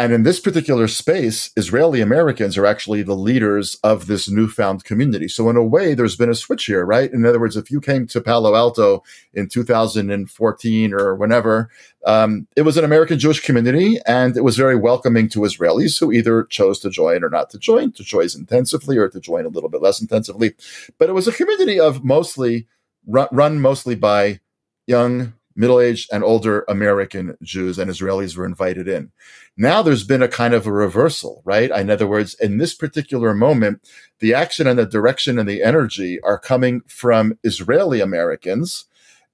And 0.00 0.12
in 0.12 0.22
this 0.22 0.38
particular 0.38 0.86
space, 0.86 1.50
Israeli 1.56 2.00
Americans 2.00 2.56
are 2.56 2.64
actually 2.64 3.02
the 3.02 3.16
leaders 3.16 3.80
of 3.82 4.06
this 4.06 4.28
newfound 4.28 4.84
community. 4.84 5.26
So 5.26 5.50
in 5.50 5.56
a 5.56 5.64
way, 5.64 5.94
there's 5.94 6.14
been 6.14 6.30
a 6.30 6.36
switch 6.36 6.66
here, 6.66 6.84
right? 6.84 7.12
In 7.12 7.26
other 7.26 7.40
words, 7.40 7.56
if 7.56 7.68
you 7.68 7.80
came 7.80 8.06
to 8.06 8.20
Palo 8.20 8.54
Alto 8.54 9.02
in 9.34 9.48
2014 9.48 10.94
or 10.94 11.16
whenever, 11.16 11.68
um, 12.06 12.46
it 12.54 12.62
was 12.62 12.76
an 12.76 12.84
American 12.84 13.18
Jewish 13.18 13.40
community 13.40 13.98
and 14.06 14.36
it 14.36 14.44
was 14.44 14.56
very 14.56 14.76
welcoming 14.76 15.28
to 15.30 15.40
Israelis 15.40 15.98
who 15.98 16.12
either 16.12 16.44
chose 16.44 16.78
to 16.80 16.90
join 16.90 17.24
or 17.24 17.28
not 17.28 17.50
to 17.50 17.58
join, 17.58 17.90
to 17.92 18.04
join 18.04 18.28
intensively 18.36 18.96
or 18.96 19.08
to 19.08 19.18
join 19.18 19.46
a 19.46 19.48
little 19.48 19.68
bit 19.68 19.82
less 19.82 20.00
intensively. 20.00 20.54
But 20.98 21.08
it 21.08 21.12
was 21.14 21.26
a 21.26 21.32
community 21.32 21.80
of 21.80 22.04
mostly 22.04 22.68
run, 23.04 23.26
run 23.32 23.60
mostly 23.60 23.96
by 23.96 24.38
young 24.86 25.32
middle 25.58 25.80
aged 25.80 26.08
and 26.12 26.22
older 26.22 26.64
American 26.68 27.36
Jews 27.42 27.78
and 27.78 27.90
Israelis 27.90 28.36
were 28.36 28.46
invited 28.46 28.86
in. 28.86 29.10
Now 29.56 29.82
there's 29.82 30.04
been 30.04 30.22
a 30.22 30.28
kind 30.28 30.54
of 30.54 30.66
a 30.66 30.72
reversal, 30.72 31.42
right? 31.44 31.70
In 31.70 31.90
other 31.90 32.06
words, 32.06 32.34
in 32.34 32.58
this 32.58 32.74
particular 32.74 33.34
moment, 33.34 33.86
the 34.20 34.32
action 34.32 34.68
and 34.68 34.78
the 34.78 34.86
direction 34.86 35.36
and 35.38 35.48
the 35.48 35.62
energy 35.62 36.20
are 36.22 36.38
coming 36.38 36.82
from 36.86 37.36
Israeli 37.42 38.00
Americans, 38.00 38.84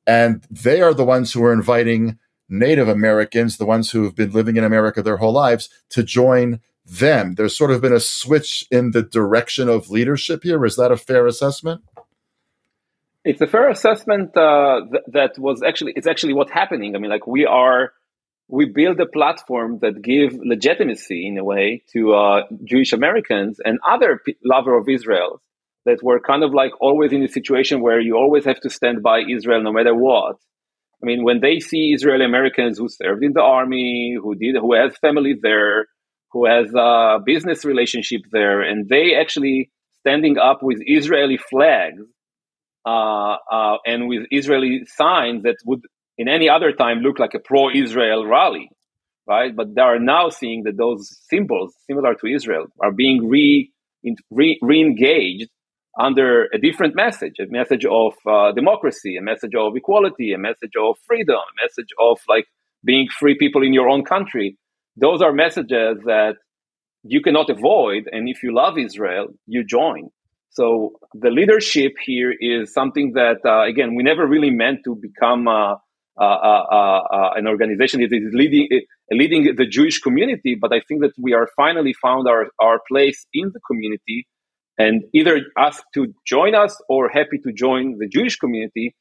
and 0.06 0.42
they 0.50 0.80
are 0.80 0.94
the 0.94 1.04
ones 1.04 1.32
who 1.32 1.44
are 1.44 1.52
inviting 1.52 2.18
Native 2.48 2.88
Americans, 2.88 3.58
the 3.58 3.66
ones 3.66 3.90
who 3.90 4.04
have 4.04 4.16
been 4.16 4.32
living 4.32 4.56
in 4.56 4.64
America 4.64 5.02
their 5.02 5.18
whole 5.18 5.32
lives, 5.32 5.68
to 5.90 6.02
join 6.02 6.60
them. 6.86 7.34
There's 7.34 7.56
sort 7.56 7.70
of 7.70 7.82
been 7.82 7.92
a 7.92 8.00
switch 8.00 8.66
in 8.70 8.92
the 8.92 9.02
direction 9.02 9.68
of 9.68 9.90
leadership 9.90 10.42
here. 10.42 10.64
Is 10.64 10.76
that 10.76 10.92
a 10.92 10.96
fair 10.96 11.26
assessment? 11.26 11.82
It's 13.24 13.40
a 13.40 13.46
fair 13.46 13.70
assessment 13.70 14.36
uh, 14.36 14.80
th- 14.90 15.04
that 15.12 15.38
was 15.38 15.62
actually 15.62 15.94
it's 15.96 16.06
actually 16.06 16.34
what's 16.34 16.52
happening. 16.52 16.94
I 16.94 16.98
mean, 16.98 17.10
like 17.10 17.26
we 17.26 17.46
are 17.46 17.92
we 18.48 18.66
build 18.66 19.00
a 19.00 19.06
platform 19.06 19.78
that 19.80 20.02
give 20.02 20.38
legitimacy 20.44 21.26
in 21.26 21.38
a 21.38 21.44
way 21.44 21.82
to 21.94 22.12
uh, 22.12 22.42
Jewish 22.64 22.92
Americans 22.92 23.60
and 23.64 23.78
other 23.88 24.20
p- 24.24 24.36
lover 24.44 24.76
of 24.76 24.88
Israel 24.88 25.40
that 25.86 26.02
were 26.02 26.20
kind 26.20 26.42
of 26.42 26.52
like 26.52 26.72
always 26.80 27.12
in 27.12 27.22
a 27.22 27.28
situation 27.28 27.80
where 27.80 28.00
you 28.00 28.16
always 28.16 28.44
have 28.44 28.60
to 28.60 28.70
stand 28.70 29.02
by 29.02 29.20
Israel 29.20 29.62
no 29.62 29.72
matter 29.72 29.94
what. 29.94 30.36
I 31.02 31.06
mean, 31.06 31.24
when 31.24 31.40
they 31.40 31.60
see 31.60 31.92
Israeli 31.94 32.24
Americans 32.26 32.78
who 32.78 32.88
served 32.88 33.24
in 33.24 33.32
the 33.32 33.42
army, 33.42 34.16
who 34.20 34.34
did, 34.34 34.56
who 34.56 34.74
has 34.74 34.96
family 34.98 35.34
there, 35.40 35.86
who 36.32 36.46
has 36.46 36.72
a 36.74 37.18
business 37.24 37.64
relationship 37.64 38.22
there, 38.32 38.60
and 38.60 38.88
they 38.88 39.14
actually 39.14 39.70
standing 40.00 40.36
up 40.38 40.62
with 40.62 40.78
Israeli 40.84 41.38
flags 41.38 42.02
uh, 42.02 42.12
uh, 42.12 42.13
and 42.86 44.08
with 44.08 44.24
Israeli 44.30 44.84
signs 44.86 45.42
that 45.44 45.56
would 45.64 45.82
in 46.18 46.28
any 46.28 46.48
other 46.48 46.72
time 46.72 46.98
look 47.00 47.18
like 47.18 47.34
a 47.34 47.40
pro-Israel 47.40 48.26
rally, 48.26 48.70
right? 49.26 49.54
But 49.54 49.74
they 49.74 49.82
are 49.82 49.98
now 49.98 50.28
seeing 50.30 50.64
that 50.64 50.76
those 50.76 51.16
symbols, 51.30 51.74
similar 51.86 52.14
to 52.16 52.26
Israel, 52.26 52.66
are 52.82 52.92
being 52.92 53.28
re, 53.28 53.72
re 54.30 54.80
engaged 54.80 55.50
under 55.98 56.46
a 56.52 56.58
different 56.58 56.94
message, 56.96 57.34
a 57.40 57.46
message 57.48 57.84
of 57.84 58.14
uh, 58.28 58.52
democracy, 58.52 59.16
a 59.16 59.22
message 59.22 59.54
of 59.56 59.76
equality, 59.76 60.32
a 60.32 60.38
message 60.38 60.72
of 60.80 60.96
freedom, 61.06 61.36
a 61.36 61.64
message 61.64 61.90
of 62.00 62.18
like 62.28 62.46
being 62.84 63.08
free 63.08 63.36
people 63.38 63.62
in 63.62 63.72
your 63.72 63.88
own 63.88 64.04
country. 64.04 64.56
Those 64.96 65.22
are 65.22 65.32
messages 65.32 65.98
that 66.06 66.36
you 67.04 67.22
cannot 67.22 67.50
avoid, 67.50 68.08
and 68.12 68.28
if 68.28 68.42
you 68.42 68.54
love 68.54 68.78
Israel, 68.78 69.28
you 69.46 69.64
join. 69.64 70.10
So 70.54 70.92
the 71.14 71.30
leadership 71.30 71.94
here 72.04 72.32
is 72.32 72.72
something 72.72 73.12
that, 73.14 73.38
uh, 73.44 73.64
again, 73.64 73.96
we 73.96 74.04
never 74.04 74.26
really 74.26 74.50
meant 74.50 74.80
to 74.84 74.94
become 74.94 75.48
uh, 75.48 75.74
uh, 76.16 76.22
uh, 76.22 77.00
uh, 77.10 77.30
an 77.34 77.48
organization 77.48 78.00
that 78.00 78.12
is 78.12 78.32
leading 78.32 78.68
leading 79.10 79.56
the 79.56 79.66
Jewish 79.66 79.98
community, 79.98 80.54
but 80.54 80.72
I 80.72 80.80
think 80.86 81.00
that 81.00 81.10
we 81.20 81.34
are 81.34 81.48
finally 81.56 81.92
found 81.92 82.28
our, 82.28 82.46
our 82.60 82.80
place 82.88 83.26
in 83.34 83.50
the 83.52 83.58
community 83.66 84.26
and 84.78 85.02
either 85.12 85.40
asked 85.58 85.84
to 85.94 86.14
join 86.24 86.54
us 86.54 86.80
or 86.88 87.08
happy 87.08 87.38
to 87.42 87.52
join 87.52 87.98
the 87.98 88.06
Jewish 88.06 88.36
community. 88.36 88.94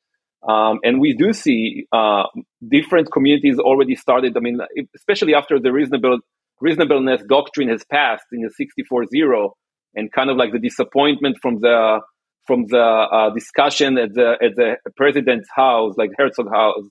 Um, 0.48 0.79
and 0.83 1.00
we 1.00 1.13
do 1.13 1.33
see 1.33 1.86
uh, 1.91 2.24
different 2.67 3.12
communities 3.12 3.60
already 3.60 3.95
started. 3.95 4.36
I 4.36 4.39
mean, 4.39 4.60
especially 4.95 5.36
after 5.36 5.60
the 5.60 5.72
reasonable 5.72 6.17
reasonableness 6.62 7.22
doctrine 7.29 7.69
has 7.69 7.83
passed 7.86 8.25
in 8.31 8.41
the 8.41 8.51
64-0 8.91 9.51
and 9.95 10.12
kind 10.12 10.29
of 10.29 10.38
like 10.38 10.51
the 10.51 10.59
disappointment 10.59 11.38
from 11.41 11.59
the 11.59 12.00
from 12.45 12.65
the 12.67 12.77
uh, 12.77 13.33
discussion 13.33 13.97
at 13.97 14.13
the 14.13 14.35
at 14.41 14.55
the 14.55 14.75
president's 14.97 15.47
house, 15.55 15.93
like 15.97 16.12
Herzog 16.17 16.47
House, 16.51 16.85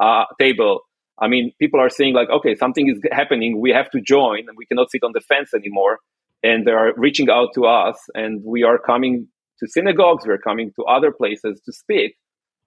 uh, 0.00 0.24
table. 0.40 0.80
I 1.18 1.28
mean, 1.28 1.52
people 1.60 1.80
are 1.80 1.90
saying 1.90 2.14
like, 2.14 2.28
okay, 2.28 2.56
something 2.56 2.88
is 2.88 2.98
happening. 3.12 3.60
We 3.60 3.70
have 3.70 3.90
to 3.90 4.00
join, 4.00 4.40
and 4.48 4.56
we 4.56 4.66
cannot 4.66 4.90
sit 4.90 5.02
on 5.04 5.12
the 5.12 5.20
fence 5.20 5.50
anymore. 5.54 5.98
And 6.42 6.66
they 6.66 6.72
are 6.72 6.92
reaching 6.96 7.30
out 7.30 7.50
to 7.54 7.64
us, 7.64 7.96
and 8.14 8.42
we 8.44 8.64
are 8.64 8.78
coming 8.78 9.28
to 9.60 9.66
synagogues. 9.68 10.26
We're 10.26 10.38
coming 10.38 10.72
to 10.76 10.84
other 10.84 11.12
places 11.12 11.60
to 11.64 11.72
speak 11.72 12.16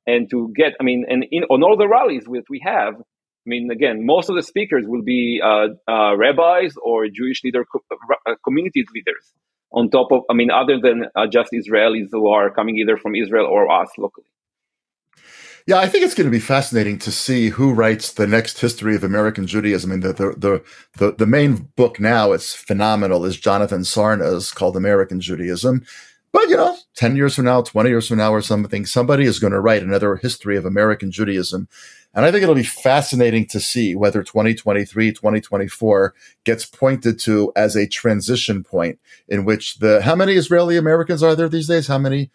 and 0.06 0.30
to 0.32 0.52
get. 0.56 0.74
I 0.80 0.84
mean, 0.84 1.06
and 1.08 1.26
in 1.32 1.44
on 1.46 1.64
all 1.64 1.78
the 1.78 1.88
rallies 1.88 2.24
that 2.26 2.50
we 2.50 2.62
have. 2.66 2.96
I 2.96 3.50
mean, 3.50 3.72
again, 3.72 4.06
most 4.06 4.30
of 4.30 4.36
the 4.36 4.44
speakers 4.44 4.84
will 4.86 5.04
be 5.04 5.40
uh, 5.42 5.68
uh, 5.90 6.18
rabbis 6.18 6.76
or 6.84 7.06
Jewish 7.08 7.46
leader 7.46 7.64
uh, 8.28 8.34
community 8.44 8.84
leaders. 8.94 9.34
On 9.72 9.90
top 9.90 10.12
of, 10.12 10.22
I 10.30 10.34
mean, 10.34 10.50
other 10.50 10.80
than 10.80 11.08
uh, 11.16 11.28
just 11.28 11.52
Israelis 11.52 12.08
who 12.12 12.28
are 12.28 12.50
coming 12.50 12.78
either 12.78 12.98
from 12.98 13.16
Israel 13.16 13.46
or 13.46 13.70
us 13.70 13.90
locally. 13.98 14.26
Yeah, 15.68 15.80
I 15.80 15.88
think 15.88 16.06
it's 16.06 16.16
going 16.16 16.28
to 16.28 16.32
be 16.32 16.40
fascinating 16.40 16.98
to 17.00 17.12
see 17.12 17.50
who 17.50 17.74
writes 17.74 18.14
the 18.14 18.26
next 18.26 18.60
history 18.60 18.96
of 18.96 19.04
American 19.04 19.46
Judaism. 19.46 19.92
I 19.92 19.96
mean, 19.96 20.00
the 20.00 20.14
the 20.14 20.64
the, 20.98 21.12
the, 21.12 21.26
main 21.26 21.70
book 21.76 22.00
now, 22.00 22.32
it's 22.32 22.54
phenomenal, 22.54 23.26
is 23.26 23.38
Jonathan 23.38 23.84
Sarna's 23.84 24.54
called 24.54 24.78
American 24.78 25.20
Judaism. 25.20 25.84
But, 26.32 26.50
you 26.50 26.56
know, 26.56 26.78
10 26.96 27.16
years 27.16 27.36
from 27.36 27.46
now, 27.46 27.62
20 27.62 27.90
years 27.90 28.08
from 28.08 28.18
now, 28.18 28.34
or 28.34 28.42
something, 28.42 28.86
somebody 28.86 29.26
is 29.26 29.40
going 29.40 29.54
to 29.54 29.60
write 29.60 29.84
another 29.84 30.18
history 30.18 30.56
of 30.56 30.66
American 30.66 31.12
Judaism. 31.12 31.68
And 32.18 32.26
I 32.26 32.32
think 32.32 32.42
it'll 32.42 32.56
be 32.56 32.64
fascinating 32.64 33.46
to 33.50 33.60
see 33.60 33.94
whether 33.94 34.24
2023, 34.24 35.12
2024 35.12 36.16
gets 36.46 36.66
pointed 36.66 37.20
to 37.20 37.54
as 37.56 37.76
a 37.76 37.88
transition 37.88 38.64
point 38.64 38.98
in 39.30 39.46
which 39.46 39.78
the, 39.78 40.02
how 40.02 40.16
many 40.16 40.34
Israeli 40.34 40.78
Americans 40.78 41.22
are 41.22 41.36
there 41.36 41.48
these 41.48 41.68
days? 41.68 41.86
How 41.86 42.00
many? 42.00 42.32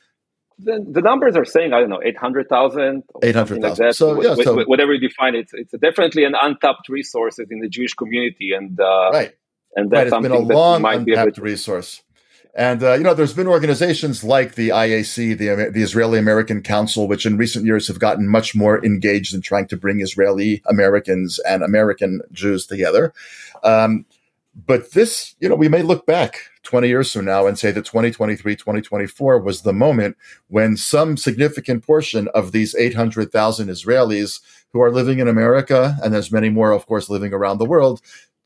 The, 0.60 0.86
the 0.88 1.00
numbers 1.00 1.34
are 1.34 1.44
saying, 1.44 1.72
I 1.72 1.80
don't 1.80 1.88
know, 1.88 2.00
800,000. 2.00 3.02
800,000. 3.24 3.84
Like 3.84 3.94
so, 3.94 4.22
yeah, 4.22 4.36
so, 4.36 4.62
whatever 4.66 4.94
you 4.94 5.00
define 5.00 5.34
it, 5.34 5.50
it's 5.52 5.72
definitely 5.72 6.26
an 6.26 6.34
untapped 6.40 6.88
resource 6.88 7.40
in 7.40 7.58
the 7.58 7.68
Jewish 7.68 7.94
community. 7.94 8.52
And, 8.52 8.78
uh, 8.78 9.10
right. 9.12 9.32
And 9.74 9.90
that's 9.90 10.12
right. 10.12 10.22
It's 10.24 10.28
been 10.28 10.30
a 10.30 10.38
long 10.38 10.84
untapped 10.84 11.38
resource. 11.38 12.04
And 12.54 12.82
uh, 12.82 12.94
you 12.94 13.02
know, 13.02 13.14
there's 13.14 13.32
been 13.32 13.46
organizations 13.46 14.22
like 14.22 14.56
the 14.56 14.68
IAC, 14.68 15.38
the 15.38 15.70
the 15.70 15.82
Israeli 15.82 16.18
American 16.18 16.62
Council, 16.62 17.08
which 17.08 17.24
in 17.24 17.38
recent 17.38 17.64
years 17.64 17.88
have 17.88 17.98
gotten 17.98 18.28
much 18.28 18.54
more 18.54 18.84
engaged 18.84 19.34
in 19.34 19.40
trying 19.40 19.66
to 19.68 19.76
bring 19.76 20.00
Israeli 20.00 20.62
Americans 20.66 21.38
and 21.48 21.62
American 21.62 22.20
Jews 22.30 22.66
together. 22.66 23.14
Um, 23.64 24.04
but 24.66 24.92
this, 24.92 25.34
you 25.40 25.48
know, 25.48 25.54
we 25.54 25.68
may 25.68 25.80
look 25.80 26.04
back 26.04 26.36
20 26.64 26.86
years 26.86 27.10
from 27.10 27.24
now 27.24 27.46
and 27.46 27.58
say 27.58 27.70
that 27.70 27.86
2023, 27.86 28.54
2024 28.54 29.38
was 29.38 29.62
the 29.62 29.72
moment 29.72 30.16
when 30.48 30.76
some 30.76 31.16
significant 31.16 31.84
portion 31.84 32.28
of 32.34 32.52
these 32.52 32.74
800,000 32.74 33.68
Israelis 33.68 34.40
who 34.72 34.82
are 34.82 34.90
living 34.90 35.20
in 35.20 35.28
America, 35.28 35.96
and 36.02 36.12
there's 36.12 36.32
many 36.32 36.50
more, 36.50 36.72
of 36.72 36.86
course, 36.86 37.08
living 37.08 37.32
around 37.32 37.58
the 37.58 37.66
world, 37.66 38.02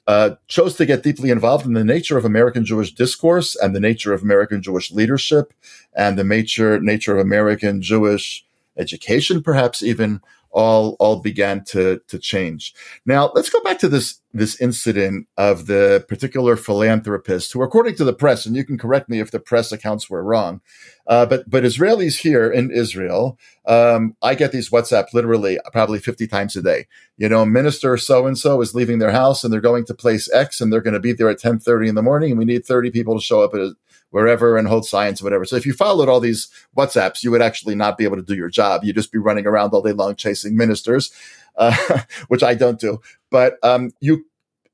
uh, 0.06 0.36
chose 0.46 0.76
to 0.76 0.86
get 0.86 1.02
deeply 1.02 1.30
involved 1.30 1.66
in 1.66 1.72
the 1.72 1.84
nature 1.84 2.16
of 2.16 2.24
American 2.24 2.64
Jewish 2.64 2.92
discourse 2.92 3.56
and 3.56 3.74
the 3.74 3.80
nature 3.80 4.12
of 4.12 4.22
American 4.22 4.62
Jewish 4.62 4.92
leadership 4.92 5.52
and 5.94 6.18
the 6.18 6.24
nature 6.24 6.78
nature 6.80 7.14
of 7.16 7.20
American 7.20 7.82
Jewish 7.82 8.44
education, 8.76 9.42
perhaps 9.42 9.82
even 9.82 10.20
all 10.56 10.96
all 10.98 11.20
began 11.20 11.62
to 11.62 12.00
to 12.08 12.18
change. 12.18 12.74
Now 13.04 13.30
let's 13.34 13.50
go 13.50 13.60
back 13.60 13.78
to 13.80 13.88
this 13.88 14.20
this 14.32 14.58
incident 14.60 15.28
of 15.36 15.66
the 15.66 16.04
particular 16.08 16.56
philanthropist 16.56 17.52
who, 17.52 17.62
according 17.62 17.94
to 17.96 18.04
the 18.04 18.12
press, 18.12 18.46
and 18.46 18.56
you 18.56 18.64
can 18.64 18.78
correct 18.78 19.08
me 19.08 19.20
if 19.20 19.30
the 19.30 19.38
press 19.38 19.70
accounts 19.70 20.08
were 20.10 20.24
wrong, 20.24 20.62
uh, 21.06 21.26
but 21.26 21.48
but 21.48 21.64
Israelis 21.64 22.20
here 22.20 22.50
in 22.50 22.70
Israel, 22.70 23.38
um, 23.66 24.16
I 24.22 24.34
get 24.34 24.50
these 24.50 24.70
WhatsApp 24.70 25.12
literally 25.12 25.58
probably 25.72 25.98
fifty 25.98 26.26
times 26.26 26.56
a 26.56 26.62
day. 26.62 26.86
You 27.18 27.28
know, 27.28 27.44
minister 27.44 27.96
so 27.98 28.26
and 28.26 28.38
so 28.38 28.62
is 28.62 28.74
leaving 28.74 28.98
their 28.98 29.12
house 29.12 29.44
and 29.44 29.52
they're 29.52 29.60
going 29.60 29.84
to 29.86 29.94
place 29.94 30.32
X 30.32 30.60
and 30.62 30.72
they're 30.72 30.80
going 30.80 30.94
to 30.94 31.00
be 31.00 31.12
there 31.12 31.28
at 31.28 31.38
ten 31.38 31.58
thirty 31.58 31.88
in 31.88 31.94
the 31.94 32.02
morning, 32.02 32.30
and 32.30 32.38
we 32.38 32.46
need 32.46 32.64
thirty 32.64 32.90
people 32.90 33.14
to 33.14 33.22
show 33.22 33.42
up 33.42 33.54
at 33.54 33.72
wherever 34.16 34.56
and 34.56 34.66
hold 34.66 34.86
science, 34.86 35.20
or 35.20 35.24
whatever. 35.24 35.44
So 35.44 35.56
if 35.56 35.66
you 35.66 35.74
followed 35.74 36.08
all 36.08 36.20
these 36.20 36.48
WhatsApps, 36.74 37.22
you 37.22 37.30
would 37.30 37.42
actually 37.42 37.74
not 37.74 37.98
be 37.98 38.04
able 38.04 38.16
to 38.16 38.22
do 38.22 38.34
your 38.34 38.48
job. 38.48 38.82
You'd 38.82 38.96
just 38.96 39.12
be 39.12 39.18
running 39.18 39.46
around 39.46 39.74
all 39.74 39.82
day 39.82 39.92
long 39.92 40.16
chasing 40.16 40.56
ministers, 40.56 41.12
uh, 41.56 42.00
which 42.28 42.42
I 42.42 42.54
don't 42.54 42.80
do. 42.80 43.02
But 43.30 43.58
um, 43.62 43.90
you, 44.00 44.24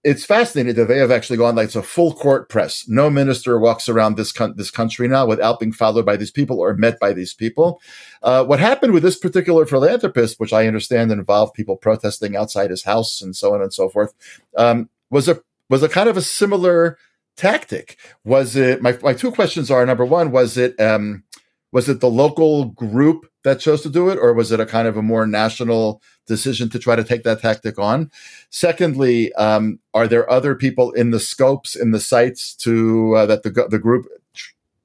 it's 0.04 0.24
fascinating 0.24 0.76
that 0.76 0.84
they 0.84 0.98
have 0.98 1.10
actually 1.10 1.38
gone 1.38 1.56
like 1.56 1.64
it's 1.64 1.74
a 1.74 1.82
full 1.82 2.14
court 2.14 2.48
press. 2.48 2.84
No 2.86 3.10
minister 3.10 3.58
walks 3.58 3.88
around 3.88 4.16
this 4.16 4.30
con- 4.30 4.54
this 4.56 4.70
country 4.70 5.08
now 5.08 5.26
without 5.26 5.58
being 5.58 5.72
followed 5.72 6.06
by 6.06 6.16
these 6.16 6.30
people 6.30 6.60
or 6.60 6.74
met 6.74 7.00
by 7.00 7.12
these 7.12 7.34
people. 7.34 7.80
Uh, 8.22 8.44
what 8.44 8.60
happened 8.60 8.92
with 8.92 9.02
this 9.02 9.18
particular 9.18 9.66
philanthropist, 9.66 10.38
which 10.38 10.52
I 10.52 10.68
understand 10.68 11.10
involved 11.10 11.54
people 11.54 11.76
protesting 11.76 12.36
outside 12.36 12.70
his 12.70 12.84
house 12.84 13.20
and 13.20 13.34
so 13.34 13.54
on 13.54 13.60
and 13.60 13.74
so 13.74 13.88
forth, 13.88 14.14
um, 14.56 14.88
was 15.10 15.26
a 15.28 15.42
was 15.68 15.82
a 15.82 15.88
kind 15.88 16.08
of 16.08 16.16
a 16.16 16.22
similar 16.22 16.96
tactic? 17.36 17.98
Was 18.24 18.56
it 18.56 18.82
my 18.82 18.98
my 19.02 19.14
two 19.14 19.32
questions 19.32 19.70
are 19.70 19.84
number 19.86 20.04
one, 20.04 20.30
was 20.30 20.56
it 20.56 20.78
um 20.80 21.24
was 21.72 21.88
it 21.88 22.00
the 22.00 22.10
local 22.10 22.66
group 22.66 23.26
that 23.44 23.58
chose 23.58 23.82
to 23.82 23.88
do 23.88 24.08
it, 24.10 24.18
or 24.18 24.34
was 24.34 24.52
it 24.52 24.60
a 24.60 24.66
kind 24.66 24.86
of 24.86 24.96
a 24.96 25.02
more 25.02 25.26
national 25.26 26.02
decision 26.26 26.68
to 26.70 26.78
try 26.78 26.94
to 26.94 27.02
take 27.02 27.24
that 27.24 27.40
tactic 27.40 27.78
on? 27.78 28.10
Secondly, 28.50 29.32
um, 29.34 29.80
are 29.94 30.06
there 30.06 30.30
other 30.30 30.54
people 30.54 30.92
in 30.92 31.10
the 31.10 31.20
scopes 31.20 31.74
in 31.74 31.90
the 31.90 32.00
sites 32.00 32.54
to 32.56 33.16
uh, 33.16 33.26
that 33.26 33.42
the 33.42 33.50
the 33.70 33.78
group 33.78 34.06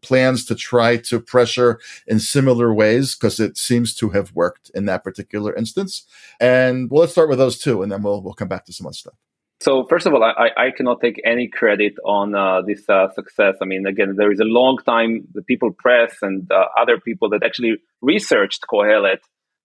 plans 0.01 0.46
to 0.46 0.56
try 0.56 0.95
to 0.95 1.19
pressure 1.19 1.80
in 2.08 2.19
similar 2.19 2.74
ways 2.74 3.15
because 3.15 3.39
it 3.39 3.58
seems 3.58 3.93
to 3.95 4.10
have 4.12 4.34
worked 4.34 4.72
in 4.74 4.86
that 4.86 5.04
particular 5.04 5.54
instance? 5.56 6.06
And 6.39 6.89
well, 6.89 7.02
let's 7.02 7.12
start 7.12 7.30
with 7.30 7.39
those 7.39 7.60
two, 7.60 7.84
and 7.84 7.91
then 7.91 8.02
we'll 8.02 8.22
we'll 8.22 8.34
come 8.34 8.48
back 8.48 8.65
to 8.65 8.74
some 8.74 8.88
other 8.88 8.93
stuff. 8.93 9.15
So 9.60 9.86
first 9.89 10.06
of 10.06 10.13
all, 10.13 10.24
I, 10.24 10.50
I 10.56 10.72
cannot 10.76 11.02
take 11.02 11.20
any 11.26 11.48
credit 11.48 11.93
on 12.06 12.36
uh, 12.36 12.62
this 12.62 12.88
uh, 12.88 13.10
success. 13.13 13.56
I 13.62 13.65
mean, 13.65 13.88
again, 13.88 14.13
there 14.15 14.32
is 14.32 14.39
a 14.39 14.46
long 14.46 14.78
time 14.86 15.28
the 15.34 15.41
people 15.41 15.72
press 15.78 16.15
and 16.22 16.50
uh, 16.52 16.65
other 16.80 17.00
people 17.00 17.30
that 17.32 17.43
actually 17.43 17.78
researched 18.02 18.65
Kohelet 18.72 19.20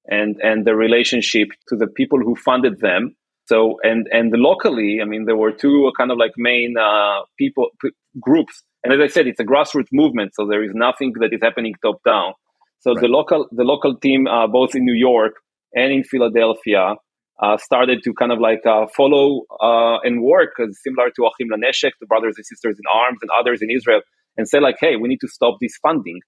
and 0.07 0.37
and 0.43 0.65
the 0.65 0.75
relationship 0.75 1.49
to 1.69 1.77
the 1.77 1.87
people 1.87 2.19
who 2.19 2.35
funded 2.35 2.81
them. 2.81 3.15
So 3.47 3.77
and 3.83 4.09
and 4.11 4.33
locally, 4.33 5.01
I 5.03 5.05
mean, 5.05 5.27
there 5.27 5.37
were 5.37 5.53
two 5.53 5.93
kind 5.99 6.11
of 6.11 6.19
like 6.19 6.33
main 6.37 6.75
uh, 6.81 7.23
people 7.39 7.69
p- 7.81 7.91
groups. 8.21 8.63
And 8.85 8.93
as 8.93 9.01
I 9.01 9.13
said, 9.13 9.27
it's 9.27 9.41
a 9.41 9.45
grassroots 9.45 9.93
movement, 9.93 10.35
so 10.35 10.47
there 10.47 10.65
is 10.65 10.73
nothing 10.75 11.13
that 11.21 11.33
is 11.33 11.41
happening 11.43 11.75
top 11.83 12.01
down. 12.05 12.33
So 12.81 12.93
right. 12.93 13.03
the 13.03 13.09
local 13.09 13.47
the 13.53 13.65
local 13.65 13.97
team, 13.97 14.27
uh, 14.27 14.47
both 14.47 14.75
in 14.75 14.85
New 14.85 14.95
York 14.95 15.35
and 15.75 15.93
in 15.93 16.03
Philadelphia, 16.03 16.97
uh, 17.43 17.57
started 17.59 18.03
to 18.05 18.15
kind 18.15 18.31
of 18.31 18.39
like 18.39 18.65
uh, 18.65 18.87
follow 18.97 19.43
uh, 19.61 19.99
and 20.05 20.23
work 20.23 20.51
similar 20.85 21.11
to 21.17 21.25
Achim 21.27 21.49
Laneshek, 21.53 21.91
the 22.01 22.07
brothers 22.07 22.35
and 22.37 22.47
sisters 22.47 22.77
in 22.79 22.85
arms, 22.95 23.19
and 23.21 23.31
others 23.39 23.61
in 23.61 23.69
Israel, 23.71 24.01
and 24.37 24.49
say 24.49 24.61
like, 24.61 24.77
hey, 24.81 24.95
we 24.97 25.09
need 25.09 25.21
to 25.21 25.29
stop 25.29 25.57
this 25.61 25.77
funding, 25.83 26.21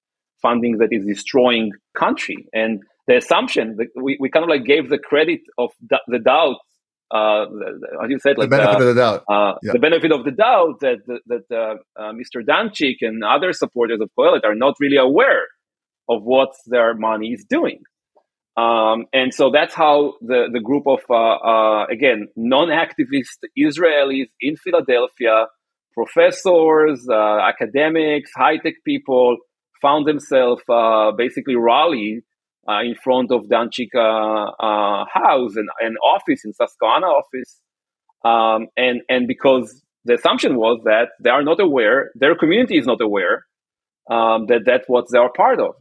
funding 0.42 0.78
that 0.78 0.88
is 0.90 1.06
destroying 1.06 1.70
country. 1.96 2.48
And 2.52 2.82
the 3.06 3.16
assumption 3.16 3.76
that 3.78 3.88
we, 3.94 4.16
we 4.18 4.28
kind 4.28 4.42
of 4.42 4.50
like 4.50 4.64
gave 4.64 4.90
the 4.90 4.98
credit 4.98 5.40
of 5.56 5.70
the, 5.88 6.00
the 6.08 6.18
doubt, 6.18 6.56
uh, 7.14 7.44
as 8.02 8.10
you 8.10 8.18
said, 8.18 8.36
like 8.36 8.50
the 8.50 8.56
benefit 8.56 8.80
uh, 8.80 8.84
of 8.84 8.94
the 8.96 9.00
doubt, 9.00 9.24
uh, 9.30 9.54
yeah. 9.62 9.72
the 9.72 9.78
benefit 9.78 10.10
of 10.10 10.24
the 10.24 10.32
doubt 10.32 10.80
that 10.80 10.98
that, 11.06 11.42
that 11.48 11.78
Mr. 11.96 12.42
Dantchik 12.44 12.96
and 13.02 13.22
other 13.22 13.52
supporters 13.52 14.00
of 14.00 14.10
Kohelet 14.18 14.44
are 14.44 14.56
not 14.56 14.74
really 14.80 14.96
aware 14.96 15.46
of 16.08 16.22
what 16.24 16.50
their 16.66 16.94
money 16.94 17.28
is 17.28 17.44
doing. 17.48 17.80
Um, 18.56 19.06
and 19.12 19.34
so 19.34 19.50
that's 19.52 19.74
how 19.74 20.14
the, 20.20 20.48
the 20.52 20.60
group 20.60 20.84
of, 20.86 21.00
uh, 21.10 21.14
uh, 21.14 21.86
again, 21.86 22.28
non 22.36 22.68
activist 22.68 23.42
Israelis 23.58 24.28
in 24.40 24.56
Philadelphia, 24.56 25.46
professors, 25.92 27.06
uh, 27.10 27.38
academics, 27.40 28.30
high 28.36 28.58
tech 28.58 28.74
people, 28.84 29.38
found 29.82 30.06
themselves 30.06 30.62
uh, 30.68 31.10
basically 31.16 31.56
rallying 31.56 32.22
uh, 32.68 32.80
in 32.80 32.94
front 32.94 33.32
of 33.32 33.42
Dantchik 33.46 33.94
uh, 33.94 35.04
house 35.12 35.56
and, 35.56 35.68
and 35.80 35.96
office 36.04 36.44
in 36.44 36.52
Susquehanna 36.52 37.06
office. 37.06 37.60
Um, 38.24 38.68
and, 38.76 39.02
and 39.08 39.26
because 39.26 39.82
the 40.04 40.14
assumption 40.14 40.56
was 40.56 40.80
that 40.84 41.08
they 41.22 41.30
are 41.30 41.42
not 41.42 41.60
aware, 41.60 42.12
their 42.14 42.34
community 42.36 42.78
is 42.78 42.86
not 42.86 43.00
aware 43.00 43.44
um, 44.10 44.46
that 44.46 44.60
that's 44.64 44.84
what 44.86 45.06
they 45.10 45.18
are 45.18 45.30
part 45.36 45.60
of. 45.60 45.74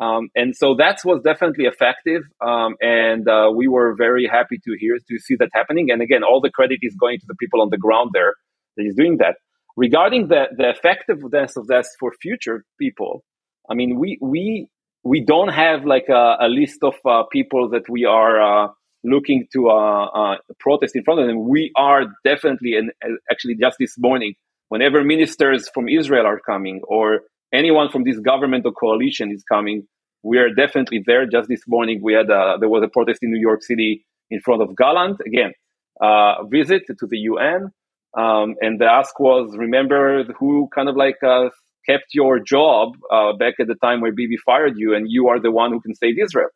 Um, 0.00 0.28
and 0.34 0.54
so 0.54 0.74
that 0.76 1.00
was 1.04 1.22
definitely 1.22 1.64
effective. 1.64 2.22
Um, 2.44 2.76
and 2.80 3.28
uh, 3.28 3.50
we 3.54 3.66
were 3.66 3.94
very 3.96 4.26
happy 4.26 4.58
to 4.64 4.76
hear, 4.78 4.98
to 4.98 5.18
see 5.18 5.36
that 5.36 5.48
happening. 5.54 5.90
And 5.90 6.02
again, 6.02 6.22
all 6.22 6.40
the 6.40 6.50
credit 6.50 6.80
is 6.82 6.94
going 6.94 7.18
to 7.20 7.26
the 7.26 7.34
people 7.36 7.62
on 7.62 7.70
the 7.70 7.78
ground 7.78 8.10
there 8.12 8.34
that 8.76 8.84
is 8.84 8.94
doing 8.94 9.18
that. 9.18 9.36
Regarding 9.76 10.28
the, 10.28 10.44
the 10.56 10.70
effectiveness 10.70 11.56
of 11.56 11.66
this 11.66 11.88
for 11.98 12.12
future 12.20 12.64
people, 12.78 13.24
I 13.70 13.74
mean, 13.74 13.98
we, 13.98 14.18
we, 14.20 14.68
we 15.02 15.24
don't 15.24 15.48
have 15.48 15.84
like 15.84 16.08
a, 16.08 16.36
a 16.40 16.48
list 16.48 16.78
of 16.82 16.94
uh, 17.08 17.24
people 17.30 17.70
that 17.70 17.88
we 17.88 18.04
are 18.04 18.40
uh, 18.40 18.68
looking 19.04 19.46
to 19.52 19.68
uh, 19.68 20.04
uh, 20.06 20.36
protest 20.58 20.96
in 20.96 21.04
front 21.04 21.20
of 21.20 21.26
them. 21.26 21.48
We 21.48 21.72
are 21.76 22.04
definitely, 22.24 22.74
and 22.74 22.90
actually 23.30 23.56
just 23.56 23.76
this 23.78 23.94
morning, 23.98 24.34
whenever 24.68 25.04
ministers 25.04 25.70
from 25.72 25.88
Israel 25.88 26.26
are 26.26 26.40
coming 26.40 26.80
or 26.86 27.20
anyone 27.52 27.90
from 27.90 28.04
this 28.04 28.18
government 28.18 28.64
or 28.66 28.72
coalition 28.72 29.30
is 29.30 29.42
coming, 29.44 29.86
we 30.22 30.38
are 30.38 30.52
definitely 30.52 31.02
there. 31.06 31.26
Just 31.26 31.48
this 31.48 31.62
morning, 31.66 32.00
we 32.02 32.12
had 32.14 32.30
a, 32.30 32.56
there 32.58 32.68
was 32.68 32.82
a 32.82 32.88
protest 32.88 33.20
in 33.22 33.30
New 33.30 33.40
York 33.40 33.62
City 33.62 34.04
in 34.30 34.40
front 34.40 34.62
of 34.62 34.76
Gallant. 34.76 35.20
Again, 35.26 35.52
uh, 36.00 36.44
visit 36.44 36.82
to 36.88 37.06
the 37.06 37.18
UN, 37.18 37.70
um, 38.16 38.54
and 38.60 38.80
the 38.80 38.86
ask 38.86 39.18
was, 39.20 39.54
remember 39.56 40.24
who 40.38 40.68
kind 40.74 40.88
of 40.88 40.96
like 40.96 41.16
uh, 41.22 41.48
kept 41.88 42.06
your 42.12 42.40
job 42.40 42.94
uh, 43.12 43.32
back 43.36 43.54
at 43.60 43.68
the 43.68 43.76
time 43.76 44.00
where 44.00 44.12
Bibi 44.12 44.36
fired 44.44 44.74
you, 44.76 44.94
and 44.94 45.06
you 45.10 45.28
are 45.28 45.40
the 45.40 45.50
one 45.50 45.72
who 45.72 45.80
can 45.80 45.94
save 45.94 46.18
Israel. 46.20 46.48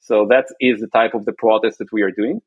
So 0.00 0.26
that 0.30 0.46
is 0.60 0.80
the 0.80 0.88
type 0.88 1.14
of 1.14 1.24
the 1.26 1.32
protest 1.32 1.78
that 1.78 1.92
we 1.92 2.02
are 2.02 2.10
doing. 2.10 2.40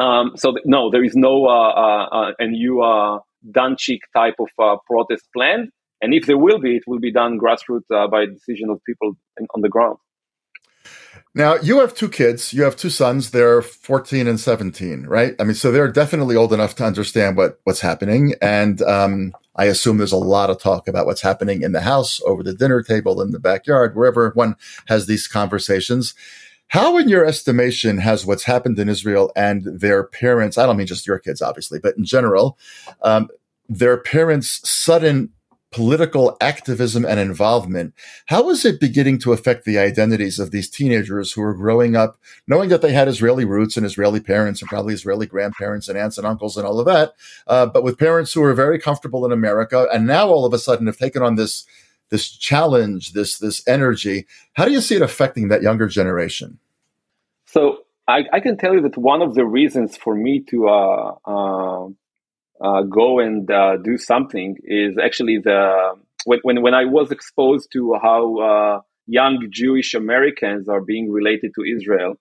Um, 0.00 0.32
so 0.36 0.52
th- 0.52 0.64
no, 0.66 0.90
there 0.90 1.04
is 1.04 1.14
no 1.14 1.46
uh, 1.46 1.70
uh, 1.70 2.06
uh, 2.12 2.32
a 2.38 2.46
new 2.46 2.76
Dantchik 3.48 4.00
type 4.14 4.36
of 4.40 4.48
protest 4.86 5.28
planned. 5.34 5.70
And 6.04 6.12
if 6.12 6.26
there 6.26 6.36
will 6.36 6.58
be, 6.58 6.76
it 6.76 6.82
will 6.86 6.98
be 6.98 7.10
done 7.10 7.38
grassroots 7.38 7.90
uh, 7.90 8.06
by 8.08 8.26
decision 8.26 8.68
of 8.68 8.78
people 8.84 9.16
in, 9.40 9.46
on 9.54 9.62
the 9.62 9.70
ground. 9.70 9.96
Now, 11.34 11.56
you 11.56 11.80
have 11.80 11.94
two 11.94 12.10
kids. 12.10 12.52
You 12.52 12.62
have 12.64 12.76
two 12.76 12.90
sons. 12.90 13.30
They're 13.30 13.62
14 13.62 14.28
and 14.28 14.38
17, 14.38 15.06
right? 15.06 15.34
I 15.40 15.44
mean, 15.44 15.54
so 15.54 15.72
they're 15.72 15.90
definitely 15.90 16.36
old 16.36 16.52
enough 16.52 16.74
to 16.76 16.84
understand 16.84 17.38
what, 17.38 17.58
what's 17.64 17.80
happening. 17.80 18.34
And 18.42 18.82
um, 18.82 19.32
I 19.56 19.64
assume 19.64 19.96
there's 19.96 20.12
a 20.12 20.18
lot 20.18 20.50
of 20.50 20.60
talk 20.60 20.88
about 20.88 21.06
what's 21.06 21.22
happening 21.22 21.62
in 21.62 21.72
the 21.72 21.80
house, 21.80 22.20
over 22.26 22.42
the 22.42 22.52
dinner 22.52 22.82
table, 22.82 23.22
in 23.22 23.30
the 23.30 23.40
backyard, 23.40 23.96
wherever 23.96 24.30
one 24.34 24.56
has 24.88 25.06
these 25.06 25.26
conversations. 25.26 26.14
How, 26.68 26.98
in 26.98 27.08
your 27.08 27.24
estimation, 27.24 27.96
has 27.96 28.26
what's 28.26 28.44
happened 28.44 28.78
in 28.78 28.90
Israel 28.90 29.32
and 29.34 29.62
their 29.64 30.04
parents, 30.04 30.58
I 30.58 30.66
don't 30.66 30.76
mean 30.76 30.86
just 30.86 31.06
your 31.06 31.18
kids, 31.18 31.40
obviously, 31.40 31.78
but 31.78 31.96
in 31.96 32.04
general, 32.04 32.58
um, 33.00 33.30
their 33.70 33.96
parents' 33.96 34.60
sudden 34.68 35.30
political 35.74 36.36
activism 36.40 37.04
and 37.04 37.18
involvement, 37.18 37.92
how 38.26 38.48
is 38.48 38.64
it 38.64 38.78
beginning 38.78 39.18
to 39.18 39.32
affect 39.32 39.64
the 39.64 39.76
identities 39.76 40.38
of 40.38 40.52
these 40.52 40.70
teenagers 40.70 41.32
who 41.32 41.42
are 41.42 41.52
growing 41.52 41.96
up 41.96 42.16
knowing 42.46 42.68
that 42.68 42.80
they 42.80 42.92
had 42.92 43.08
Israeli 43.08 43.44
roots 43.44 43.76
and 43.76 43.84
Israeli 43.84 44.20
parents 44.20 44.62
and 44.62 44.68
probably 44.68 44.94
Israeli 44.94 45.26
grandparents 45.26 45.88
and 45.88 45.98
aunts 45.98 46.16
and 46.16 46.24
uncles 46.24 46.56
and 46.56 46.64
all 46.64 46.78
of 46.78 46.86
that, 46.86 47.14
uh, 47.48 47.66
but 47.66 47.82
with 47.82 47.98
parents 47.98 48.32
who 48.32 48.42
are 48.44 48.54
very 48.54 48.78
comfortable 48.78 49.26
in 49.26 49.32
America 49.32 49.88
and 49.92 50.06
now 50.06 50.28
all 50.28 50.46
of 50.46 50.54
a 50.54 50.60
sudden 50.60 50.86
have 50.86 50.96
taken 50.96 51.22
on 51.22 51.34
this 51.34 51.66
this 52.10 52.28
challenge, 52.30 53.12
this 53.12 53.38
this 53.38 53.66
energy. 53.66 54.26
How 54.52 54.66
do 54.66 54.70
you 54.70 54.80
see 54.80 54.94
it 54.94 55.02
affecting 55.02 55.48
that 55.48 55.62
younger 55.62 55.88
generation? 55.88 56.60
So 57.46 57.78
I, 58.06 58.20
I 58.32 58.38
can 58.38 58.56
tell 58.56 58.74
you 58.74 58.82
that 58.82 58.96
one 58.96 59.22
of 59.22 59.34
the 59.34 59.44
reasons 59.44 59.96
for 59.96 60.14
me 60.14 60.44
to 60.50 60.68
uh, 60.68 61.14
uh, 61.24 61.88
uh, 62.62 62.82
go 62.82 63.18
and 63.20 63.50
uh, 63.50 63.76
do 63.76 63.98
something 63.98 64.56
is 64.64 64.96
actually 65.02 65.38
the 65.42 65.94
when, 66.24 66.40
when, 66.42 66.62
when 66.62 66.74
I 66.74 66.84
was 66.86 67.10
exposed 67.10 67.70
to 67.72 67.96
how 68.02 68.36
uh, 68.38 68.80
young 69.06 69.48
Jewish 69.50 69.94
Americans 69.94 70.68
are 70.68 70.80
being 70.80 71.10
related 71.10 71.52
to 71.56 71.64
Israel, 71.64 72.14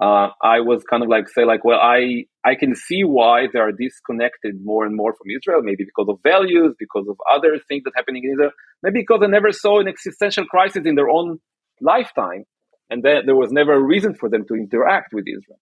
uh, 0.00 0.28
I 0.42 0.60
was 0.60 0.82
kind 0.88 1.02
of 1.02 1.08
like 1.08 1.28
say 1.28 1.44
like, 1.44 1.64
well, 1.64 1.78
I 1.78 2.24
I 2.44 2.54
can 2.56 2.74
see 2.74 3.02
why 3.04 3.46
they 3.52 3.58
are 3.58 3.72
disconnected 3.72 4.54
more 4.64 4.84
and 4.84 4.96
more 4.96 5.14
from 5.14 5.28
Israel, 5.36 5.60
maybe 5.62 5.84
because 5.84 6.06
of 6.08 6.18
values, 6.22 6.74
because 6.78 7.06
of 7.08 7.16
other 7.32 7.58
things 7.68 7.84
that 7.84 7.92
happening 7.94 8.24
in 8.24 8.32
Israel, 8.32 8.50
maybe 8.82 9.00
because 9.00 9.20
they 9.20 9.28
never 9.28 9.52
saw 9.52 9.80
an 9.80 9.88
existential 9.88 10.46
crisis 10.46 10.82
in 10.84 10.94
their 10.94 11.08
own 11.08 11.38
lifetime, 11.80 12.44
and 12.90 13.02
then 13.02 13.26
there 13.26 13.36
was 13.36 13.52
never 13.52 13.74
a 13.74 13.82
reason 13.82 14.14
for 14.14 14.28
them 14.28 14.44
to 14.48 14.54
interact 14.54 15.12
with 15.12 15.26
Israel. 15.28 15.60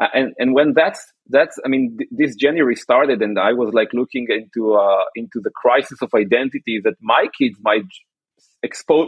Uh, 0.00 0.08
and 0.12 0.34
and 0.38 0.54
when 0.54 0.72
that's 0.74 1.12
that's 1.28 1.58
I 1.64 1.68
mean 1.68 1.96
th- 1.98 2.10
this 2.10 2.34
January 2.34 2.74
started 2.74 3.22
and 3.22 3.38
I 3.38 3.52
was 3.52 3.72
like 3.72 3.90
looking 3.92 4.26
into 4.28 4.74
uh, 4.74 5.04
into 5.14 5.40
the 5.40 5.50
crisis 5.50 6.02
of 6.02 6.10
identity 6.14 6.80
that 6.82 6.94
my 7.00 7.26
kids 7.38 7.58
might 7.62 7.84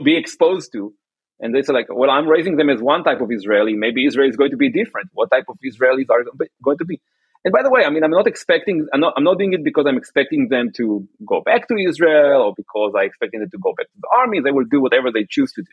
be 0.05 0.17
exposed 0.17 0.73
to. 0.73 0.95
And 1.41 1.55
they 1.55 1.63
say 1.63 1.73
like 1.73 1.89
well 1.91 2.11
I'm 2.11 2.29
raising 2.29 2.57
them 2.57 2.71
as 2.71 2.81
one 2.81 3.03
type 3.03 3.21
of 3.21 3.31
Israeli. 3.33 3.75
Maybe 3.75 4.07
Israel 4.07 4.29
is 4.29 4.37
going 4.37 4.53
to 4.53 4.57
be 4.57 4.71
different. 4.71 5.11
What 5.13 5.31
type 5.31 5.47
of 5.49 5.59
Israelis 5.65 6.07
are 6.11 6.25
going 6.65 6.79
to 6.79 6.85
be? 6.85 7.01
And 7.45 7.53
by 7.53 7.63
the 7.65 7.71
way 7.71 7.85
I 7.85 7.91
mean 7.91 8.05
I'm 8.05 8.13
not 8.13 8.29
expecting 8.29 8.87
I'm 8.95 9.01
not 9.01 9.15
I'm 9.17 9.25
not 9.25 9.39
doing 9.39 9.55
it 9.55 9.65
because 9.65 9.87
I'm 9.89 9.99
expecting 9.99 10.49
them 10.51 10.71
to 10.77 11.09
go 11.27 11.41
back 11.41 11.67
to 11.69 11.77
Israel 11.77 12.43
or 12.43 12.55
because 12.57 12.93
I 12.97 13.05
expecting 13.05 13.41
them 13.41 13.51
to 13.51 13.59
go 13.59 13.75
back 13.77 13.87
to 13.89 13.99
the 14.01 14.09
army. 14.21 14.41
They 14.41 14.53
will 14.53 14.67
do 14.71 14.81
whatever 14.81 15.11
they 15.13 15.27
choose 15.29 15.53
to 15.55 15.63
do. 15.63 15.73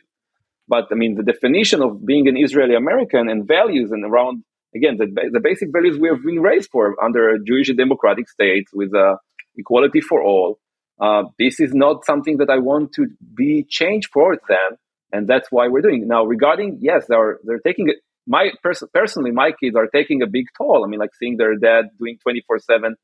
But 0.68 0.86
I 0.90 0.96
mean 0.96 1.14
the 1.14 1.22
definition 1.22 1.82
of 1.82 2.04
being 2.04 2.26
an 2.28 2.36
Israeli 2.36 2.74
American 2.74 3.28
and 3.28 3.46
values 3.46 3.92
and 3.92 4.04
around 4.04 4.42
again, 4.74 4.96
the, 4.98 5.06
the 5.32 5.40
basic 5.40 5.70
values 5.72 5.98
we 5.98 6.08
have 6.08 6.22
been 6.24 6.40
raised 6.40 6.70
for 6.70 7.02
under 7.02 7.30
a 7.30 7.42
Jewish 7.44 7.70
democratic 7.76 8.28
state 8.28 8.66
with 8.72 8.94
uh, 8.94 9.16
equality 9.56 10.00
for 10.00 10.22
all. 10.22 10.58
Uh, 11.00 11.24
this 11.38 11.60
is 11.60 11.74
not 11.74 12.04
something 12.04 12.36
that 12.38 12.50
I 12.50 12.58
want 12.58 12.92
to 12.94 13.08
be 13.34 13.66
changed 13.68 14.10
for 14.12 14.36
them, 14.48 14.76
and 15.12 15.26
that's 15.26 15.48
why 15.50 15.68
we're 15.68 15.82
doing. 15.82 16.02
It. 16.02 16.08
Now, 16.08 16.24
regarding 16.24 16.78
yes, 16.80 17.06
they're 17.08 17.38
they're 17.44 17.60
taking 17.60 17.88
it. 17.88 17.96
My 18.26 18.52
pers- 18.62 18.84
personally, 18.94 19.32
my 19.32 19.50
kids 19.52 19.76
are 19.76 19.88
taking 19.88 20.22
a 20.22 20.26
big 20.26 20.46
toll. 20.56 20.84
I 20.84 20.88
mean, 20.88 21.00
like 21.00 21.14
seeing 21.18 21.36
their 21.36 21.56
dad 21.56 21.90
doing 21.98 22.18
twenty 22.22 22.42
four 22.46 22.58
seven 22.58 22.96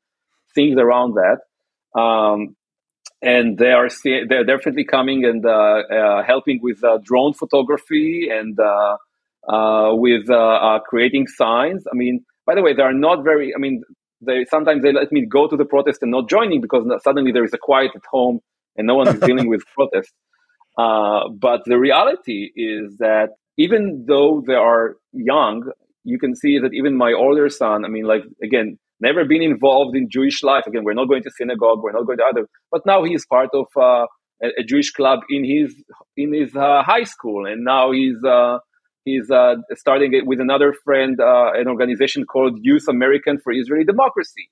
things 0.55 0.77
around 0.77 1.15
that. 1.15 1.99
Um, 1.99 2.55
and 3.21 3.57
they 3.57 3.71
are 3.71 3.87
they're 4.03 4.45
definitely 4.45 4.85
coming 4.85 5.25
and 5.25 5.45
uh, 5.45 5.49
uh, 5.49 6.23
helping 6.23 6.59
with 6.61 6.83
uh, 6.83 6.97
drone 7.03 7.33
photography 7.33 8.29
and 8.31 8.59
uh, 8.59 8.97
with 9.47 10.29
uh, 10.29 10.35
uh, 10.35 10.79
creating 10.79 11.27
signs. 11.27 11.83
I 11.91 11.95
mean, 11.95 12.23
by 12.45 12.55
the 12.55 12.61
way, 12.61 12.73
they 12.73 12.83
are 12.83 12.93
not 12.93 13.23
very. 13.23 13.53
I 13.55 13.59
mean, 13.59 13.81
they 14.21 14.45
sometimes 14.49 14.83
they 14.83 14.93
let 14.93 15.11
me 15.11 15.25
go 15.25 15.47
to 15.47 15.57
the 15.57 15.65
protest 15.65 15.99
and 16.01 16.11
not 16.11 16.29
joining 16.29 16.61
because 16.61 16.83
suddenly 17.03 17.31
there 17.31 17.43
is 17.43 17.53
a 17.53 17.57
quiet 17.57 17.91
at 17.95 18.01
home 18.09 18.39
and 18.77 18.87
no 18.87 18.95
one 18.95 19.07
is 19.07 19.19
dealing 19.27 19.49
with 19.49 19.61
protest. 19.75 20.13
Uh, 20.77 21.29
but 21.29 21.61
the 21.65 21.77
reality 21.77 22.51
is 22.55 22.97
that 22.99 23.29
even 23.57 24.05
though 24.07 24.43
they 24.45 24.53
are 24.53 24.95
young, 25.11 25.69
you 26.03 26.17
can 26.17 26.35
see 26.35 26.57
that 26.59 26.73
even 26.73 26.97
my 26.97 27.13
older 27.13 27.49
son. 27.49 27.85
I 27.85 27.89
mean, 27.89 28.05
like 28.05 28.23
again, 28.43 28.77
never 28.99 29.25
been 29.25 29.41
involved 29.41 29.95
in 29.95 30.09
Jewish 30.09 30.43
life. 30.43 30.63
Again, 30.67 30.83
we're 30.83 30.93
not 30.93 31.09
going 31.09 31.23
to 31.23 31.31
synagogue, 31.31 31.81
we're 31.81 31.91
not 31.91 32.05
going 32.05 32.19
to 32.19 32.23
other, 32.23 32.47
but 32.71 32.85
now 32.85 33.03
he 33.03 33.13
is 33.13 33.25
part 33.25 33.49
of 33.53 33.65
uh, 33.75 34.05
a, 34.41 34.47
a, 34.59 34.63
Jewish 34.63 34.91
club 34.91 35.19
in 35.29 35.43
his 35.43 35.75
in 36.15 36.33
his 36.33 36.55
uh, 36.55 36.83
high 36.83 37.03
school, 37.03 37.45
and 37.45 37.63
now 37.63 37.91
he's 37.91 38.17
He's 39.05 39.31
uh, 39.31 39.55
starting 39.73 40.13
with 40.25 40.39
another 40.39 40.73
friend, 40.83 41.19
uh, 41.19 41.51
an 41.53 41.67
organization 41.67 42.25
called 42.25 42.59
Youth 42.61 42.87
American 42.87 43.39
for 43.39 43.51
Israeli 43.51 43.83
Democracy. 43.83 44.49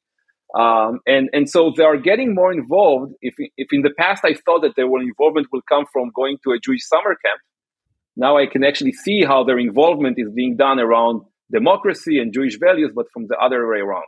Um, 0.57 0.99
and, 1.05 1.29
and 1.31 1.47
so 1.47 1.71
they 1.77 1.83
are 1.83 1.97
getting 1.97 2.33
more 2.33 2.51
involved. 2.51 3.13
If, 3.21 3.35
if 3.57 3.67
in 3.71 3.83
the 3.83 3.91
past 3.91 4.23
I 4.25 4.33
thought 4.33 4.61
that 4.63 4.75
their 4.75 4.85
involvement 4.85 5.47
will 5.51 5.61
come 5.69 5.85
from 5.93 6.09
going 6.15 6.37
to 6.43 6.51
a 6.51 6.59
Jewish 6.59 6.87
summer 6.87 7.15
camp, 7.23 7.39
now 8.15 8.37
I 8.37 8.47
can 8.47 8.63
actually 8.63 8.93
see 8.93 9.23
how 9.23 9.43
their 9.43 9.59
involvement 9.59 10.17
is 10.17 10.29
being 10.33 10.57
done 10.57 10.79
around 10.79 11.21
democracy 11.51 12.19
and 12.19 12.33
Jewish 12.33 12.57
values, 12.59 12.91
but 12.93 13.05
from 13.13 13.27
the 13.27 13.37
other 13.37 13.67
way 13.69 13.79
around. 13.79 14.05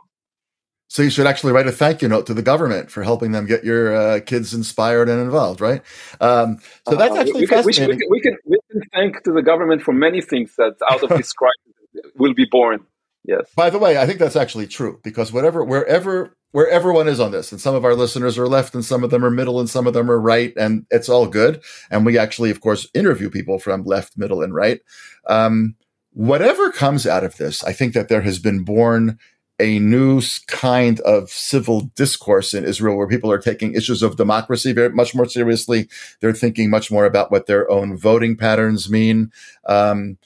So 0.88 1.00
you 1.00 1.08
should 1.08 1.26
actually 1.26 1.52
write 1.52 1.66
a 1.66 1.72
thank 1.72 2.02
you 2.02 2.08
note 2.08 2.26
to 2.26 2.34
the 2.34 2.42
government 2.42 2.90
for 2.90 3.02
helping 3.02 3.32
them 3.32 3.46
get 3.46 3.64
your 3.64 3.96
uh, 3.96 4.20
kids 4.20 4.52
inspired 4.52 5.08
and 5.08 5.22
involved, 5.22 5.62
right? 5.62 5.80
Um, 6.20 6.58
so 6.86 6.96
that's 6.96 7.16
uh, 7.16 7.20
actually 7.20 7.32
uh, 7.32 7.38
we, 7.38 7.46
fascinating. 7.46 7.88
We 7.88 7.96
can, 7.96 8.10
we, 8.10 8.20
can, 8.20 8.36
we, 8.44 8.58
can, 8.70 8.81
thank 8.92 9.22
to 9.24 9.32
the 9.32 9.42
government 9.42 9.82
for 9.82 9.92
many 9.92 10.20
things 10.20 10.54
that 10.56 10.74
out 10.90 11.02
of 11.02 11.08
this 11.16 11.32
crisis 11.32 12.12
will 12.16 12.34
be 12.34 12.46
born. 12.50 12.80
Yes. 13.24 13.50
By 13.54 13.70
the 13.70 13.78
way, 13.78 13.98
I 13.98 14.06
think 14.06 14.18
that's 14.18 14.36
actually 14.36 14.66
true 14.66 14.98
because 15.04 15.32
whatever, 15.32 15.64
wherever, 15.64 16.36
where 16.50 16.68
everyone 16.68 17.08
is 17.08 17.20
on 17.20 17.30
this, 17.30 17.52
and 17.52 17.60
some 17.60 17.74
of 17.74 17.84
our 17.84 17.94
listeners 17.94 18.36
are 18.36 18.48
left, 18.48 18.74
and 18.74 18.84
some 18.84 19.04
of 19.04 19.10
them 19.10 19.24
are 19.24 19.30
middle, 19.30 19.60
and 19.60 19.70
some 19.70 19.86
of 19.86 19.94
them 19.94 20.10
are 20.10 20.20
right, 20.20 20.52
and 20.56 20.86
it's 20.90 21.08
all 21.08 21.26
good. 21.26 21.62
And 21.90 22.04
we 22.04 22.18
actually, 22.18 22.50
of 22.50 22.60
course, 22.60 22.88
interview 22.94 23.30
people 23.30 23.58
from 23.58 23.84
left, 23.84 24.18
middle, 24.18 24.42
and 24.42 24.52
right. 24.52 24.80
Um, 25.28 25.76
whatever 26.12 26.70
comes 26.70 27.06
out 27.06 27.24
of 27.24 27.36
this, 27.36 27.62
I 27.64 27.72
think 27.72 27.94
that 27.94 28.08
there 28.08 28.22
has 28.22 28.38
been 28.38 28.64
born 28.64 29.18
a 29.62 29.78
new 29.78 30.20
kind 30.48 31.00
of 31.00 31.30
civil 31.30 31.82
discourse 31.94 32.52
in 32.52 32.64
Israel 32.64 32.96
where 32.96 33.06
people 33.06 33.30
are 33.30 33.38
taking 33.38 33.74
issues 33.74 34.02
of 34.02 34.16
democracy 34.16 34.72
very 34.72 34.90
much 34.90 35.14
more 35.14 35.26
seriously. 35.26 35.88
They're 36.20 36.34
thinking 36.34 36.68
much 36.68 36.90
more 36.90 37.06
about 37.06 37.30
what 37.30 37.46
their 37.46 37.70
own 37.70 37.96
voting 37.96 38.36
patterns 38.36 38.90
mean. 38.90 39.30
Um, 39.66 40.18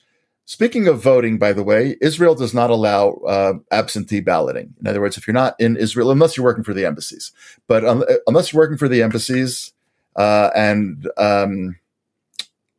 speaking 0.47 0.89
of 0.89 1.03
voting, 1.03 1.39
by 1.39 1.53
the 1.53 1.63
way, 1.63 1.97
Israel 2.01 2.35
does 2.35 2.55
not 2.55 2.71
allow 2.71 3.11
uh, 3.29 3.55
absentee 3.71 4.21
balloting. 4.21 4.75
In 4.81 4.87
other 4.87 5.03
words, 5.03 5.19
if 5.19 5.27
you're 5.27 5.35
not 5.35 5.55
in 5.61 5.77
Israel, 5.77 6.11
unless 6.11 6.37
you're 6.37 6.45
working 6.45 6.65
for 6.65 6.75
the 6.75 6.87
embassies, 6.87 7.33
but 7.67 7.85
um, 7.85 8.05
unless 8.27 8.53
you're 8.53 8.63
working 8.63 8.79
for 8.79 8.89
the 8.89 9.03
embassies 9.03 9.73
uh, 10.17 10.51
and 10.57 11.09
um, 11.19 11.77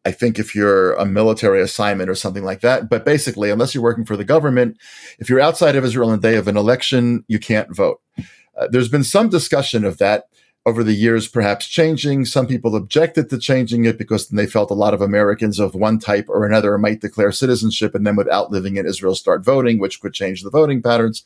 I 0.08 0.12
think 0.12 0.40
if 0.40 0.56
you're 0.56 0.94
a 0.94 1.06
military 1.06 1.62
assignment 1.62 2.10
or 2.10 2.16
something 2.16 2.46
like 2.46 2.62
that, 2.62 2.90
but 2.90 3.04
basically, 3.04 3.50
unless 3.50 3.76
you're 3.76 3.84
working 3.84 4.06
for 4.06 4.16
the 4.16 4.24
government, 4.24 4.78
if 5.20 5.30
you're 5.30 5.42
outside 5.42 5.76
of 5.76 5.84
Israel 5.84 6.12
on 6.12 6.22
the 6.22 6.30
day 6.30 6.38
of 6.38 6.48
an 6.48 6.56
election, 6.56 7.26
you 7.28 7.40
can't 7.40 7.76
vote. 7.76 8.00
Uh, 8.58 8.70
there's 8.72 8.88
been 8.88 9.04
some 9.04 9.28
discussion 9.28 9.84
of 9.84 9.98
that 9.98 10.30
over 10.66 10.82
the 10.82 10.94
years, 10.94 11.28
perhaps 11.28 11.68
changing. 11.68 12.24
Some 12.24 12.48
people 12.48 12.74
objected 12.74 13.30
to 13.30 13.38
changing 13.38 13.84
it 13.84 13.98
because 13.98 14.30
they 14.30 14.48
felt 14.48 14.72
a 14.72 14.82
lot 14.86 14.94
of 14.94 15.02
Americans 15.02 15.60
of 15.60 15.76
one 15.76 16.00
type 16.00 16.30
or 16.30 16.46
another 16.46 16.78
might 16.78 17.02
declare 17.02 17.34
citizenship 17.34 17.94
and 17.94 18.08
then 18.08 18.16
without 18.16 18.50
living 18.50 18.78
in 18.78 18.86
Israel 18.86 19.14
start 19.14 19.44
voting, 19.44 19.78
which 19.78 20.00
could 20.00 20.14
change 20.14 20.42
the 20.42 20.50
voting 20.50 20.82
patterns. 20.82 21.24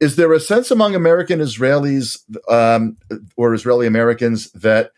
Is 0.00 0.16
there 0.16 0.32
a 0.32 0.40
sense 0.40 0.72
among 0.72 0.96
American 0.96 1.38
Israelis 1.38 2.18
um, 2.50 2.96
or 3.36 3.54
Israeli 3.54 3.86
Americans 3.86 4.50
that 4.50 4.90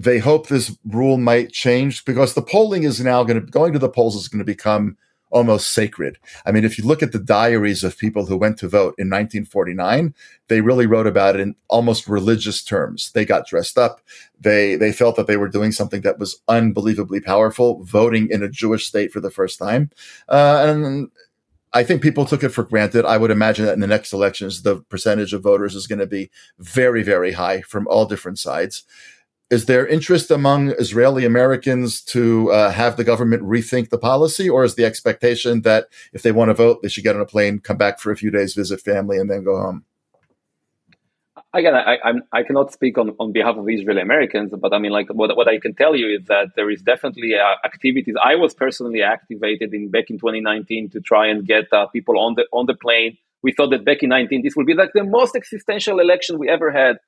they 0.00 0.18
hope 0.18 0.48
this 0.48 0.74
rule 0.86 1.18
might 1.18 1.52
change 1.52 2.04
because 2.06 2.32
the 2.32 2.42
polling 2.42 2.84
is 2.84 3.00
now 3.00 3.22
going 3.22 3.38
to 3.38 3.46
going 3.50 3.72
to 3.74 3.78
the 3.78 3.88
polls 3.88 4.16
is 4.16 4.28
going 4.28 4.38
to 4.38 4.44
become 4.44 4.96
almost 5.30 5.70
sacred. 5.70 6.18
I 6.44 6.52
mean, 6.52 6.64
if 6.64 6.76
you 6.76 6.84
look 6.84 7.02
at 7.02 7.12
the 7.12 7.18
diaries 7.18 7.84
of 7.84 7.98
people 7.98 8.26
who 8.26 8.36
went 8.36 8.58
to 8.58 8.68
vote 8.68 8.94
in 8.98 9.08
1949, 9.08 10.12
they 10.48 10.60
really 10.60 10.86
wrote 10.86 11.06
about 11.06 11.36
it 11.36 11.40
in 11.40 11.54
almost 11.68 12.08
religious 12.08 12.64
terms. 12.64 13.12
They 13.12 13.24
got 13.24 13.46
dressed 13.46 13.76
up. 13.76 14.00
They 14.40 14.74
they 14.74 14.90
felt 14.90 15.16
that 15.16 15.26
they 15.26 15.36
were 15.36 15.48
doing 15.48 15.70
something 15.70 16.00
that 16.00 16.18
was 16.18 16.40
unbelievably 16.48 17.20
powerful, 17.20 17.84
voting 17.84 18.28
in 18.30 18.42
a 18.42 18.48
Jewish 18.48 18.86
state 18.86 19.12
for 19.12 19.20
the 19.20 19.30
first 19.30 19.58
time. 19.58 19.90
Uh, 20.30 20.64
and 20.66 21.10
I 21.74 21.84
think 21.84 22.02
people 22.02 22.24
took 22.24 22.42
it 22.42 22.48
for 22.48 22.64
granted. 22.64 23.04
I 23.04 23.18
would 23.18 23.30
imagine 23.30 23.66
that 23.66 23.74
in 23.74 23.80
the 23.80 23.86
next 23.86 24.14
elections, 24.14 24.62
the 24.62 24.80
percentage 24.88 25.34
of 25.34 25.42
voters 25.42 25.74
is 25.74 25.86
going 25.86 26.00
to 26.00 26.06
be 26.06 26.30
very, 26.58 27.02
very 27.02 27.32
high 27.32 27.60
from 27.60 27.86
all 27.86 28.06
different 28.06 28.38
sides 28.38 28.84
is 29.50 29.66
there 29.66 29.86
interest 29.86 30.30
among 30.30 30.70
Israeli 30.78 31.24
Americans 31.24 32.00
to 32.02 32.52
uh, 32.52 32.70
have 32.70 32.96
the 32.96 33.04
government 33.04 33.42
rethink 33.42 33.90
the 33.90 33.98
policy, 33.98 34.48
or 34.48 34.62
is 34.62 34.76
the 34.76 34.84
expectation 34.84 35.62
that 35.62 35.88
if 36.12 36.22
they 36.22 36.30
want 36.30 36.50
to 36.50 36.54
vote, 36.54 36.82
they 36.82 36.88
should 36.88 37.04
get 37.04 37.16
on 37.16 37.20
a 37.20 37.26
plane, 37.26 37.58
come 37.58 37.76
back 37.76 37.98
for 37.98 38.12
a 38.12 38.16
few 38.16 38.30
days, 38.30 38.54
visit 38.54 38.80
family, 38.80 39.18
and 39.18 39.28
then 39.28 39.42
go 39.42 39.60
home? 39.60 39.84
Again, 41.52 41.74
I, 41.74 41.96
I, 42.04 42.12
I 42.32 42.42
cannot 42.44 42.72
speak 42.72 42.96
on, 42.96 43.16
on 43.18 43.32
behalf 43.32 43.56
of 43.56 43.68
Israeli 43.68 44.00
Americans, 44.00 44.52
but 44.56 44.72
I 44.72 44.78
mean, 44.78 44.92
like 44.92 45.08
what, 45.12 45.36
what 45.36 45.48
I 45.48 45.58
can 45.58 45.74
tell 45.74 45.96
you 45.96 46.16
is 46.16 46.26
that 46.26 46.50
there 46.54 46.70
is 46.70 46.80
definitely 46.80 47.34
uh, 47.34 47.56
activities. 47.66 48.14
I 48.22 48.36
was 48.36 48.54
personally 48.54 49.02
activated 49.02 49.74
in 49.74 49.90
back 49.90 50.10
in 50.10 50.18
2019 50.18 50.90
to 50.90 51.00
try 51.00 51.26
and 51.26 51.44
get 51.44 51.64
uh, 51.72 51.88
people 51.88 52.20
on 52.20 52.34
the 52.34 52.44
on 52.52 52.66
the 52.66 52.74
plane. 52.74 53.18
We 53.42 53.52
thought 53.52 53.70
that 53.70 53.84
back 53.84 54.04
in 54.04 54.10
19 54.10 54.42
this 54.44 54.54
would 54.54 54.66
be 54.66 54.74
like 54.74 54.90
the 54.94 55.02
most 55.02 55.34
existential 55.34 55.98
election 55.98 56.38
we 56.38 56.48
ever 56.48 56.70
had. 56.70 56.98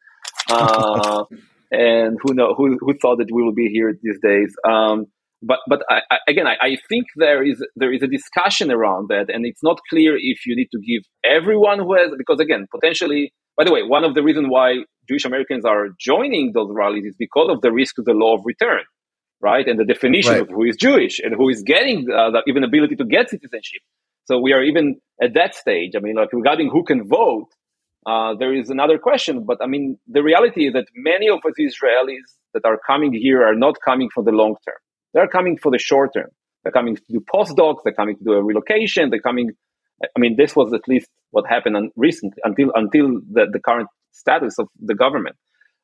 And 1.75 2.19
who 2.23 2.35
know 2.35 2.55
who, 2.55 2.77
who 2.81 2.93
thought 3.01 3.17
that 3.17 3.31
we 3.33 3.43
will 3.43 3.55
be 3.55 3.71
here 3.73 3.93
these 4.03 4.19
days. 4.23 4.55
Um, 4.69 5.07
but 5.43 5.61
but 5.67 5.83
I, 5.91 6.01
I, 6.11 6.19
again 6.29 6.47
I, 6.47 6.57
I, 6.61 6.77
think 6.89 7.07
there 7.17 7.43
is 7.43 7.65
there 7.77 7.93
is 7.93 8.03
a 8.03 8.07
discussion 8.07 8.71
around 8.71 9.09
that 9.09 9.27
and 9.29 9.45
it's 9.45 9.63
not 9.63 9.81
clear 9.91 10.17
if 10.17 10.47
you 10.47 10.55
need 10.55 10.69
to 10.73 10.79
give 10.79 11.03
everyone 11.25 11.79
who 11.81 11.95
has 11.95 12.11
because 12.17 12.39
again 12.41 12.67
potentially 12.71 13.33
by 13.57 13.65
the 13.65 13.73
way 13.73 13.83
one 13.83 14.05
of 14.05 14.15
the 14.15 14.23
reasons 14.23 14.47
why 14.49 14.85
jewish 15.09 15.25
americans 15.25 15.65
are 15.65 15.89
joining 15.99 16.53
those 16.55 16.69
rallies 16.71 17.05
is 17.05 17.17
because 17.19 17.49
of 17.51 17.61
the 17.61 17.73
risk 17.73 17.97
to 17.97 18.03
the 18.03 18.13
law 18.13 18.37
of 18.37 18.43
return 18.45 18.83
right? 19.43 19.67
And 19.67 19.79
the 19.79 19.85
definition 19.85 20.33
right. 20.33 20.43
of 20.43 20.49
who 20.49 20.65
is 20.65 20.77
jewish 20.77 21.19
and 21.19 21.35
who 21.35 21.49
is 21.49 21.63
getting 21.63 22.07
uh, 22.09 22.31
the 22.31 22.43
even 22.47 22.63
ability 22.63 22.95
to 22.97 23.05
get 23.05 23.29
citizenship. 23.29 23.83
So 24.27 24.39
we 24.39 24.53
are 24.53 24.63
even 24.63 25.01
at 25.21 25.35
that 25.35 25.55
stage 25.55 25.93
i 25.97 26.01
mean 26.01 26.17
like 26.17 26.33
regarding 26.33 26.71
who 26.71 26.85
can 26.85 27.07
vote 27.07 27.49
uh, 28.07 28.35
there 28.35 28.55
is 28.55 28.71
another 28.71 28.99
question, 28.99 29.45
but 29.45 29.59
I 29.63 29.67
mean, 29.67 29.97
the 30.09 30.23
reality 30.23 30.67
is 30.67 30.73
that 30.73 30.87
many 30.95 31.29
of 31.29 31.39
us 31.47 31.55
Israelis 31.59 32.29
that 32.55 32.65
are 32.65 32.79
coming 32.87 33.13
here 33.13 33.43
are 33.43 33.55
not 33.55 33.77
coming 33.85 34.09
for 34.13 34.25
the 34.25 34.33
long 34.33 34.57
term. 34.67 34.77
They're 35.15 35.29
coming 35.29 35.57
for 35.57 35.71
the 35.71 35.79
short 35.79 36.11
term. 36.15 36.31
They're 36.63 36.73
coming 36.73 36.97
to 36.97 37.03
do 37.09 37.21
postdocs. 37.33 37.79
They're 37.85 37.95
coming 37.95 38.17
to 38.17 38.25
do 38.25 38.33
a 38.33 38.43
relocation. 38.43 39.11
They're 39.11 39.21
coming. 39.21 39.51
I 40.03 40.19
mean, 40.19 40.37
this 40.37 40.57
was 40.57 40.73
at 40.73 40.83
least 40.89 41.09
what 41.31 41.45
happened 41.49 41.93
recently 41.97 42.39
until 42.45 42.73
until 42.75 43.21
the, 43.31 43.47
the 43.53 43.61
current 43.61 43.89
status 44.11 44.59
of 44.59 44.69
the 44.81 44.95
government. 44.95 45.37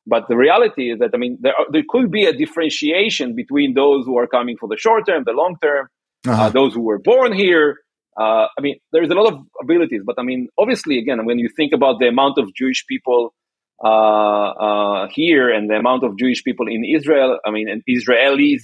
But 0.05 0.27
the 0.27 0.35
reality 0.35 0.91
is 0.91 0.99
that 0.99 1.11
I 1.13 1.17
mean, 1.17 1.37
there 1.41 1.53
are, 1.57 1.65
there 1.71 1.83
could 1.87 2.11
be 2.11 2.25
a 2.25 2.33
differentiation 2.33 3.35
between 3.35 3.75
those 3.75 4.05
who 4.05 4.17
are 4.17 4.27
coming 4.27 4.57
for 4.59 4.67
the 4.67 4.77
short 4.77 5.05
term, 5.05 5.23
the 5.25 5.33
long 5.33 5.55
term, 5.61 5.87
uh-huh. 6.27 6.43
uh, 6.43 6.49
those 6.49 6.73
who 6.73 6.81
were 6.81 6.99
born 6.99 7.31
here, 7.33 7.77
uh, 8.19 8.47
I 8.57 8.61
mean, 8.61 8.79
there's 8.91 9.09
a 9.09 9.13
lot 9.13 9.31
of 9.31 9.39
abilities, 9.63 10.01
but 10.05 10.15
I 10.19 10.23
mean, 10.23 10.49
obviously, 10.57 10.99
again, 10.99 11.25
when 11.25 11.39
you 11.39 11.47
think 11.55 11.71
about 11.73 11.99
the 11.99 12.07
amount 12.07 12.37
of 12.37 12.53
Jewish 12.53 12.85
people 12.85 13.33
uh, 13.81 13.87
uh, 13.87 15.07
here 15.09 15.49
and 15.49 15.69
the 15.69 15.75
amount 15.75 16.03
of 16.03 16.17
Jewish 16.17 16.43
people 16.43 16.67
in 16.67 16.83
Israel, 16.83 17.39
I 17.47 17.51
mean, 17.51 17.69
and 17.69 17.81
Israelis, 17.87 18.63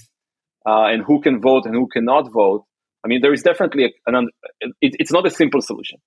uh, 0.66 0.92
and 0.92 1.02
who 1.02 1.22
can 1.22 1.40
vote 1.40 1.64
and 1.64 1.74
who 1.74 1.88
cannot 1.88 2.30
vote, 2.30 2.64
I 3.02 3.08
mean, 3.08 3.22
there 3.22 3.32
is 3.32 3.42
definitely 3.42 3.94
an, 4.06 4.28
it, 4.82 4.96
it's 5.00 5.12
not 5.12 5.26
a 5.26 5.30
simple 5.30 5.62
solution. 5.62 5.98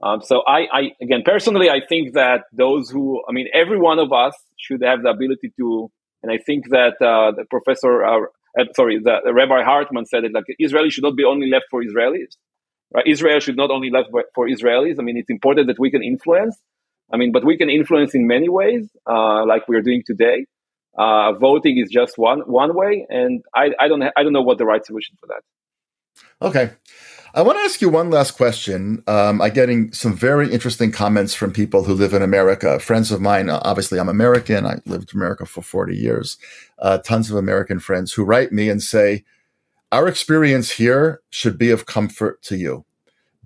Um, 0.00 0.20
so 0.22 0.42
I, 0.46 0.60
I, 0.72 0.80
again, 1.00 1.22
personally, 1.24 1.70
I 1.70 1.80
think 1.88 2.14
that 2.14 2.42
those 2.52 2.88
who, 2.88 3.20
I 3.28 3.32
mean, 3.32 3.48
every 3.52 3.80
one 3.80 3.98
of 3.98 4.12
us 4.12 4.34
should 4.58 4.82
have 4.84 5.02
the 5.02 5.08
ability 5.08 5.52
to, 5.58 5.90
and 6.22 6.30
I 6.30 6.38
think 6.38 6.68
that 6.70 6.94
uh, 7.00 7.32
the 7.32 7.46
professor, 7.50 8.04
uh, 8.04 8.64
sorry, 8.76 9.00
the, 9.02 9.16
the 9.24 9.34
Rabbi 9.34 9.64
Hartman 9.64 10.06
said 10.06 10.22
it 10.22 10.32
like 10.32 10.44
Israel 10.60 10.88
should 10.88 11.02
not 11.02 11.16
be 11.16 11.24
only 11.24 11.48
left 11.50 11.66
for 11.68 11.82
Israelis 11.82 12.36
Right? 12.94 13.06
Israel 13.06 13.40
should 13.40 13.56
not 13.56 13.70
only 13.70 13.90
left 13.90 14.10
for 14.34 14.48
Israelis. 14.48 14.96
I 14.98 15.02
mean, 15.02 15.16
it's 15.16 15.30
important 15.30 15.66
that 15.68 15.78
we 15.78 15.90
can 15.90 16.02
influence. 16.02 16.56
I 17.12 17.16
mean, 17.16 17.32
but 17.32 17.44
we 17.44 17.56
can 17.56 17.68
influence 17.68 18.14
in 18.14 18.26
many 18.26 18.48
ways, 18.48 18.88
uh, 19.06 19.44
like 19.46 19.68
we're 19.68 19.82
doing 19.82 20.02
today. 20.06 20.46
Uh, 20.96 21.32
voting 21.32 21.78
is 21.78 21.90
just 21.90 22.18
one 22.18 22.40
one 22.40 22.74
way, 22.74 23.06
and 23.08 23.42
I, 23.54 23.70
I 23.80 23.88
don't 23.88 24.02
ha- 24.02 24.12
I 24.16 24.22
don't 24.22 24.32
know 24.32 24.42
what 24.42 24.58
the 24.58 24.66
right 24.66 24.84
solution 24.84 25.16
for 25.20 25.26
that. 25.28 25.42
Okay. 26.46 26.72
I 27.34 27.40
want 27.40 27.56
to 27.56 27.62
ask 27.62 27.80
you 27.80 27.88
one 27.88 28.10
last 28.10 28.32
question. 28.32 29.02
Um, 29.06 29.40
I'm 29.40 29.54
getting 29.54 29.90
some 29.92 30.14
very 30.14 30.52
interesting 30.52 30.92
comments 30.92 31.32
from 31.32 31.50
people 31.50 31.84
who 31.84 31.94
live 31.94 32.12
in 32.12 32.20
America. 32.20 32.78
Friends 32.78 33.10
of 33.10 33.22
mine, 33.22 33.48
uh, 33.48 33.58
obviously, 33.64 33.98
I'm 33.98 34.10
American. 34.10 34.66
I 34.66 34.80
lived 34.84 35.14
in 35.14 35.18
America 35.18 35.46
for 35.46 35.62
40 35.62 35.96
years. 35.96 36.36
Uh, 36.78 36.98
tons 36.98 37.30
of 37.30 37.38
American 37.38 37.78
friends 37.78 38.12
who 38.12 38.24
write 38.24 38.52
me 38.52 38.68
and 38.68 38.82
say, 38.82 39.24
our 39.92 40.08
experience 40.08 40.70
here 40.70 41.20
should 41.30 41.58
be 41.58 41.70
of 41.70 41.86
comfort 41.86 42.42
to 42.42 42.56
you 42.56 42.84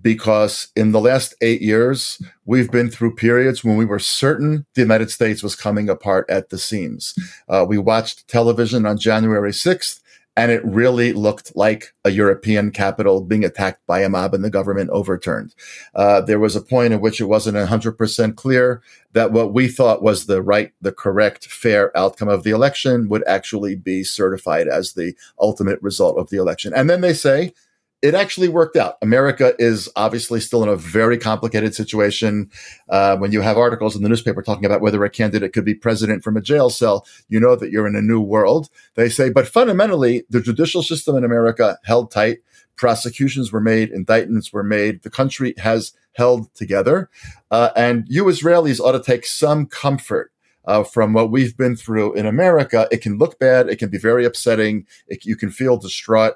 because 0.01 0.69
in 0.75 0.93
the 0.93 1.01
last 1.01 1.35
eight 1.41 1.61
years, 1.61 2.21
we've 2.45 2.71
been 2.71 2.89
through 2.89 3.15
periods 3.15 3.63
when 3.63 3.75
we 3.75 3.85
were 3.85 3.99
certain 3.99 4.65
the 4.73 4.81
United 4.81 5.11
States 5.11 5.43
was 5.43 5.55
coming 5.55 5.89
apart 5.89 6.29
at 6.29 6.49
the 6.49 6.57
seams. 6.57 7.13
Uh, 7.49 7.65
we 7.67 7.77
watched 7.77 8.27
television 8.27 8.85
on 8.85 8.97
January 8.97 9.51
6th 9.51 9.99
and 10.37 10.51
it 10.51 10.63
really 10.63 11.13
looked 11.13 11.55
like 11.55 11.95
a 12.05 12.11
European 12.11 12.69
capital 12.69 13.21
being 13.21 13.43
attacked 13.43 13.85
by 13.87 14.01
a 14.01 14.07
mob 14.07 14.35
and 14.35 14.45
the 14.45 14.51
government 14.51 14.91
overturned. 14.91 15.55
Uh, 15.95 16.21
there 16.21 16.39
was 16.39 16.55
a 16.55 16.61
point 16.61 16.93
at 16.93 17.01
which 17.01 17.19
it 17.19 17.25
wasn't 17.25 17.57
100% 17.57 18.35
clear 18.35 18.81
that 19.13 19.31
what 19.31 19.51
we 19.51 19.67
thought 19.67 20.03
was 20.03 20.27
the 20.27 20.43
right, 20.43 20.71
the 20.79 20.91
correct, 20.91 21.47
fair 21.47 21.95
outcome 21.97 22.29
of 22.29 22.43
the 22.43 22.51
election 22.51 23.09
would 23.09 23.23
actually 23.25 23.75
be 23.75 24.03
certified 24.03 24.67
as 24.67 24.93
the 24.93 25.15
ultimate 25.39 25.81
result 25.81 26.19
of 26.19 26.29
the 26.29 26.37
election. 26.37 26.71
And 26.71 26.87
then 26.87 27.01
they 27.01 27.13
say, 27.13 27.53
it 28.01 28.13
actually 28.13 28.47
worked 28.47 28.75
out. 28.75 28.95
America 29.01 29.53
is 29.57 29.89
obviously 29.95 30.39
still 30.39 30.61
in 30.61 30.69
a 30.69 30.75
very 30.75 31.17
complicated 31.17 31.73
situation. 31.73 32.51
Uh, 32.89 33.17
when 33.17 33.31
you 33.31 33.41
have 33.41 33.57
articles 33.57 33.95
in 33.95 34.03
the 34.03 34.09
newspaper 34.09 34.41
talking 34.43 34.65
about 34.65 34.81
whether 34.81 35.03
a 35.03 35.09
candidate 35.09 35.51
could 35.53 35.65
be 35.65 35.73
president 35.73 36.23
from 36.23 36.37
a 36.37 36.41
jail 36.41 36.69
cell, 36.69 37.05
you 37.27 37.39
know 37.39 37.55
that 37.55 37.71
you're 37.71 37.87
in 37.87 37.95
a 37.95 38.01
new 38.01 38.21
world. 38.21 38.69
They 38.95 39.09
say, 39.09 39.29
but 39.29 39.47
fundamentally, 39.47 40.25
the 40.29 40.41
judicial 40.41 40.83
system 40.83 41.15
in 41.15 41.23
America 41.23 41.79
held 41.85 42.11
tight. 42.11 42.39
Prosecutions 42.75 43.51
were 43.51 43.61
made, 43.61 43.89
indictments 43.89 44.53
were 44.53 44.63
made. 44.63 45.01
The 45.01 45.09
country 45.09 45.55
has 45.57 45.93
held 46.13 46.53
together. 46.53 47.09
Uh, 47.49 47.71
and 47.75 48.05
you 48.07 48.25
Israelis 48.25 48.79
ought 48.79 48.91
to 48.91 49.01
take 49.01 49.25
some 49.25 49.65
comfort 49.65 50.31
uh, 50.65 50.83
from 50.83 51.13
what 51.13 51.31
we've 51.31 51.57
been 51.57 51.75
through 51.75 52.13
in 52.13 52.27
America. 52.27 52.87
It 52.91 53.01
can 53.01 53.17
look 53.17 53.39
bad. 53.39 53.69
It 53.69 53.77
can 53.77 53.89
be 53.89 53.97
very 53.97 54.25
upsetting. 54.25 54.85
It, 55.07 55.25
you 55.25 55.35
can 55.35 55.49
feel 55.49 55.77
distraught 55.77 56.35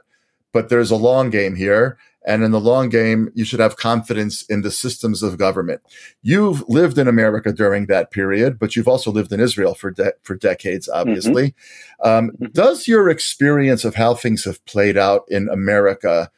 but 0.54 0.70
there's 0.70 0.92
a 0.92 0.96
long 0.96 1.30
game 1.30 1.56
here. 1.56 1.98
And 2.24 2.44
in 2.44 2.52
the 2.52 2.60
long 2.60 2.90
game, 2.90 3.32
you 3.34 3.44
should 3.44 3.60
have 3.60 3.78
confidence 3.78 4.44
in 4.44 4.62
the 4.62 4.70
systems 4.70 5.24
of 5.24 5.40
government. 5.40 5.82
You've 6.22 6.64
lived 6.70 7.00
in 7.00 7.08
America 7.08 7.52
during 7.52 7.88
that 7.88 8.12
period, 8.12 8.60
but 8.60 8.76
you've 8.76 8.88
also 8.88 9.12
lived 9.12 9.32
in 9.32 9.40
Israel 9.40 9.74
for 9.74 9.90
de- 9.90 10.14
for 10.22 10.36
decades, 10.36 10.88
mm-hmm. 10.88 11.00
obviously. 11.00 11.56
Mm-hmm. 12.04 12.08
Um, 12.08 12.32
mm-hmm. 12.32 12.46
Does 12.52 12.88
your 12.88 13.10
experience 13.10 13.86
of 13.86 13.96
how 13.96 14.14
things 14.14 14.46
have 14.46 14.64
played 14.66 14.98
out 14.98 15.24
in 15.30 15.50
America 15.50 16.30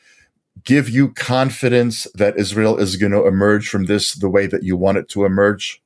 give 0.64 0.90
you 0.90 1.12
confidence 1.12 2.08
that 2.16 2.38
Israel 2.38 2.78
is 2.78 2.96
going 2.96 3.12
to 3.12 3.28
emerge 3.28 3.68
from 3.68 3.86
this 3.86 4.14
the 4.14 4.30
way 4.30 4.48
that 4.48 4.64
you 4.64 4.78
want 4.78 4.98
it 4.98 5.10
to 5.10 5.26
emerge? 5.26 5.82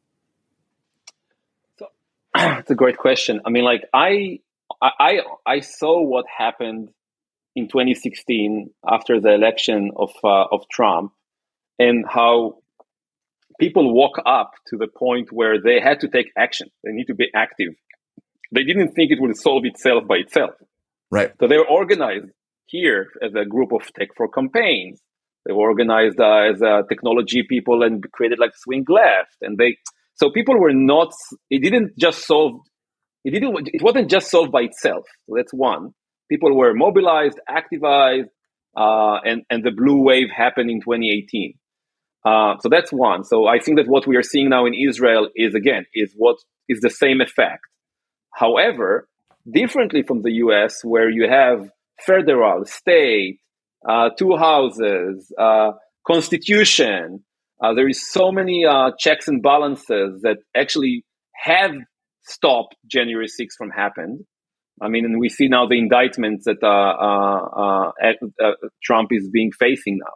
So, 1.80 1.88
it's 2.36 2.70
a 2.70 2.76
great 2.76 2.98
question. 2.98 3.42
I 3.46 3.50
mean, 3.50 3.64
like 3.64 3.86
I, 3.96 4.42
I, 4.80 5.22
I 5.44 5.62
saw 5.62 6.04
what 6.04 6.26
happened 6.28 6.90
in 7.58 7.68
2016 7.68 8.70
after 8.88 9.20
the 9.20 9.34
election 9.34 9.90
of 9.96 10.12
uh, 10.24 10.46
of 10.52 10.62
Trump, 10.72 11.12
and 11.80 12.06
how 12.08 12.60
people 13.60 13.94
woke 13.94 14.20
up 14.28 14.52
to 14.68 14.78
the 14.78 14.88
point 14.88 15.30
where 15.32 15.60
they 15.60 15.80
had 15.80 16.00
to 16.02 16.08
take 16.08 16.28
action. 16.38 16.68
They 16.84 16.92
need 16.92 17.08
to 17.08 17.16
be 17.16 17.30
active. 17.36 17.74
They 18.54 18.64
didn't 18.64 18.92
think 18.94 19.12
it 19.12 19.20
would 19.20 19.36
solve 19.36 19.66
itself 19.66 20.08
by 20.08 20.18
itself. 20.18 20.52
Right. 21.10 21.32
So 21.40 21.48
they 21.48 21.58
were 21.58 21.68
organized 21.68 22.30
here 22.68 23.08
as 23.24 23.34
a 23.34 23.44
group 23.44 23.72
of 23.74 23.82
tech 23.98 24.10
for 24.16 24.30
campaigns. 24.30 25.02
They 25.46 25.54
were 25.54 25.68
organized 25.72 26.20
uh, 26.20 26.52
as 26.52 26.62
uh, 26.62 26.84
technology 26.88 27.44
people 27.50 27.82
and 27.82 28.04
created 28.12 28.38
like 28.38 28.52
swing 28.56 28.86
left. 28.88 29.38
And 29.42 29.58
they, 29.58 29.78
so 30.14 30.30
people 30.30 30.60
were 30.60 30.74
not. 30.74 31.12
It 31.50 31.64
didn't 31.64 31.98
just 31.98 32.28
solve. 32.28 32.60
It 33.26 33.32
didn't. 33.32 33.70
It 33.74 33.82
wasn't 33.82 34.12
just 34.12 34.30
solved 34.30 34.52
by 34.52 34.62
itself. 34.62 35.06
So 35.26 35.34
that's 35.36 35.54
one 35.54 35.94
people 36.30 36.56
were 36.56 36.74
mobilized, 36.74 37.40
activized, 37.50 38.30
uh, 38.76 39.20
and 39.26 39.44
and 39.50 39.64
the 39.64 39.72
blue 39.72 40.02
wave 40.02 40.30
happened 40.36 40.70
in 40.70 40.82
2018. 40.82 41.54
Uh, 42.26 42.58
so 42.60 42.70
that's 42.70 42.92
one. 42.92 43.24
So 43.24 43.48
I 43.48 43.60
think 43.60 43.78
that 43.78 43.88
what 43.88 44.06
we 44.06 44.18
are 44.18 44.24
seeing 44.24 44.50
now 44.50 44.66
in 44.66 44.74
Israel 44.74 45.30
is 45.36 45.56
again 45.56 45.86
is 45.94 46.14
what 46.16 46.38
is 46.68 46.82
the 46.82 46.90
same 46.90 47.22
effect. 47.22 47.64
However, 48.34 49.08
differently 49.52 50.04
from 50.04 50.22
the 50.22 50.32
U.S., 50.46 50.82
where 50.84 51.10
you 51.10 51.28
have 51.30 51.70
federal, 52.06 52.66
state, 52.66 53.40
uh, 53.88 54.10
two 54.18 54.36
houses, 54.36 55.32
uh, 55.40 55.72
constitution. 56.06 57.24
Uh, 57.64 57.74
there 57.74 57.88
is 57.88 58.12
so 58.12 58.32
many 58.32 58.66
uh, 58.66 58.92
checks 59.00 59.28
and 59.28 59.42
balances 59.42 60.22
that 60.22 60.38
actually 60.56 61.04
have 61.36 61.72
stopped 62.24 62.76
January 62.90 63.28
6th 63.28 63.56
from 63.58 63.70
happening. 63.70 64.26
I 64.82 64.88
mean, 64.90 65.06
and 65.06 65.20
we 65.20 65.30
see 65.30 65.48
now 65.48 65.68
the 65.68 65.78
indictments 65.78 66.46
that 66.46 66.62
uh, 66.64 66.68
uh, 66.68 67.92
uh, 68.44 68.52
Trump 68.84 69.10
is 69.12 69.30
being 69.30 69.52
facing 69.52 69.98
now. 70.00 70.14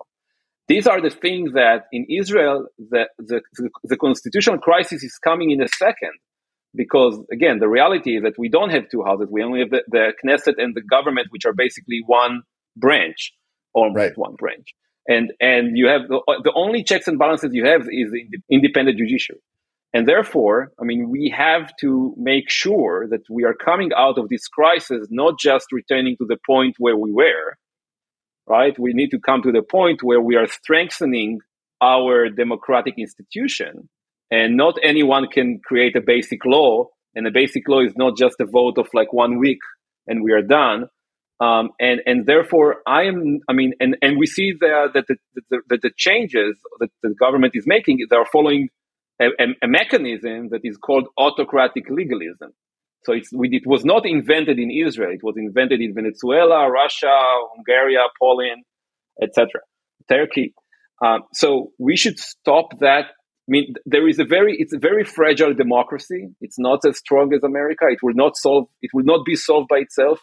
These 0.68 0.88
are 0.88 1.02
the 1.02 1.10
things 1.10 1.54
that 1.54 1.86
in 1.92 2.06
Israel, 2.10 2.68
the, 2.78 3.06
the, 3.18 3.42
the 3.84 3.98
constitutional 3.98 4.60
crisis 4.60 5.04
is 5.04 5.18
coming 5.24 5.52
in 5.52 5.62
a 5.62 5.68
second. 5.68 6.14
because 6.76 7.20
again, 7.32 7.60
the 7.60 7.68
reality 7.68 8.18
is 8.18 8.24
that 8.24 8.34
we 8.38 8.50
don't 8.50 8.70
have 8.70 8.84
two 8.90 9.04
houses. 9.04 9.28
We 9.30 9.44
only 9.44 9.60
have 9.60 9.70
the, 9.70 9.84
the 9.88 10.14
Knesset 10.24 10.56
and 10.58 10.76
the 10.76 10.82
government, 10.82 11.28
which 11.30 11.46
are 11.46 11.54
basically 11.54 12.02
one 12.06 12.44
branch, 12.78 13.34
almost 13.74 13.98
right. 13.98 14.18
one 14.18 14.36
branch. 14.36 14.74
And 15.08 15.34
and 15.40 15.78
you 15.78 15.88
have 15.88 16.08
the, 16.08 16.22
the 16.44 16.54
only 16.56 16.84
checks 16.84 17.08
and 17.08 17.18
balances 17.18 17.50
you 17.54 17.66
have 17.66 17.82
is 17.82 18.12
the 18.12 18.40
independent 18.50 18.98
judiciary. 18.98 19.42
And 19.94 20.08
therefore, 20.08 20.72
I 20.80 20.86
mean, 20.86 21.10
we 21.10 21.34
have 21.36 21.72
to 21.82 22.14
make 22.18 22.50
sure 22.50 23.08
that 23.10 23.24
we 23.30 23.44
are 23.44 23.54
coming 23.54 23.92
out 23.96 24.18
of 24.18 24.30
this 24.30 24.48
crisis, 24.48 25.08
not 25.10 25.38
just 25.38 25.68
returning 25.72 26.16
to 26.18 26.26
the 26.26 26.38
point 26.46 26.76
where 26.80 26.96
we 26.96 27.12
were, 27.12 27.58
right? 28.48 28.78
We 28.80 28.94
need 28.94 29.10
to 29.10 29.20
come 29.20 29.42
to 29.42 29.52
the 29.52 29.62
point 29.62 30.02
where 30.02 30.22
we 30.22 30.38
are 30.38 30.48
strengthening 30.48 31.40
our 31.82 32.30
democratic 32.30 32.96
institution 32.98 33.90
and 34.30 34.56
not 34.56 34.78
anyone 34.82 35.28
can 35.28 35.60
create 35.64 35.96
a 35.96 36.02
basic 36.02 36.46
law 36.46 36.88
and 37.16 37.26
the 37.26 37.32
basic 37.32 37.68
law 37.68 37.82
is 37.82 37.94
not 37.98 38.16
just 38.16 38.40
a 38.40 38.46
vote 38.46 38.78
of 38.78 38.88
like 38.94 39.12
one 39.12 39.40
week 39.40 39.60
and 40.08 40.24
we 40.24 40.32
are 40.32 40.42
done 40.44 40.86
um, 41.40 41.72
and 41.80 42.02
and 42.06 42.28
therefore 42.28 42.82
I 42.88 43.04
am 43.04 43.40
I 43.50 43.54
mean 43.54 43.74
and 43.80 43.98
and 44.02 44.18
we 44.18 44.28
see 44.28 44.54
that 44.62 44.92
that 44.94 45.06
the, 45.08 45.18
the, 45.50 45.60
the, 45.70 45.78
the 45.84 45.92
changes 45.98 46.60
that 46.80 46.90
the 47.02 47.16
government 47.20 47.54
is 47.56 47.66
making 47.66 47.98
they 48.10 48.16
are 48.16 48.28
following 48.32 48.70
a, 49.22 49.44
a, 49.62 49.68
mechanism 49.68 50.50
that 50.50 50.62
is 50.64 50.78
called 50.78 51.08
autocratic 51.18 51.90
legalism 51.90 52.52
so 53.04 53.14
it 53.14 53.66
was 53.66 53.84
not 53.84 54.06
invented 54.06 54.60
in 54.60 54.70
Israel. 54.70 55.12
It 55.12 55.24
was 55.24 55.36
invented 55.36 55.82
in 55.82 55.94
Venezuela, 55.94 56.70
Russia, 56.70 57.12
Hungary, 57.56 57.98
Poland, 58.22 58.64
etc., 59.22 59.62
Turkey. 60.08 60.54
Um, 61.04 61.24
so 61.34 61.72
we 61.80 61.98
should 61.98 62.20
stop 62.20 62.80
that. 62.80 63.06
I 63.06 63.50
mean, 63.50 63.74
there 63.88 64.08
is 64.08 64.20
a 64.20 64.26
very, 64.26 64.56
it's 64.58 64.74
a 64.74 64.78
very 64.78 65.04
fragile 65.04 65.54
democracy. 65.54 66.30
It's 66.42 66.60
not 66.60 66.86
as 66.86 67.00
strong 67.00 67.34
as 67.34 67.44
America. 67.44 67.86
It 67.90 68.04
will 68.04 68.14
not 68.14 68.38
solve, 68.38 68.68
it 68.84 68.92
will 68.94 69.04
not 69.04 69.26
be 69.26 69.36
solved 69.36 69.68
by 69.68 69.78
itself. 69.78 70.20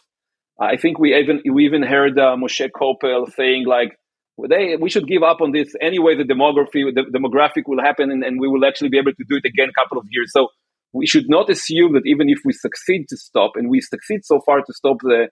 I 0.59 0.77
think 0.77 0.99
we 0.99 1.15
even, 1.15 1.41
we 1.51 1.65
even 1.65 1.83
heard 1.83 2.17
uh, 2.17 2.35
Moshe 2.37 2.69
Koppel 2.71 3.31
saying 3.33 3.65
like, 3.65 3.98
they, 4.47 4.75
we 4.75 4.89
should 4.89 5.07
give 5.07 5.23
up 5.23 5.41
on 5.41 5.51
this 5.51 5.73
anyway. 5.81 6.15
The 6.15 6.23
demography, 6.23 6.93
the 6.93 7.03
demographic 7.11 7.63
will 7.67 7.81
happen, 7.81 8.11
and, 8.11 8.23
and 8.23 8.39
we 8.39 8.47
will 8.47 8.65
actually 8.65 8.89
be 8.89 8.97
able 8.97 9.13
to 9.13 9.25
do 9.27 9.37
it 9.37 9.47
again 9.47 9.69
a 9.69 9.81
couple 9.81 9.97
of 9.97 10.05
years. 10.09 10.31
So 10.31 10.47
we 10.93 11.07
should 11.07 11.29
not 11.29 11.49
assume 11.49 11.93
that 11.93 12.03
even 12.05 12.29
if 12.29 12.39
we 12.45 12.53
succeed 12.53 13.05
to 13.09 13.17
stop, 13.17 13.51
and 13.55 13.69
we 13.69 13.81
succeed 13.81 14.21
so 14.23 14.39
far 14.45 14.59
to 14.59 14.73
stop 14.73 14.97
the 15.01 15.29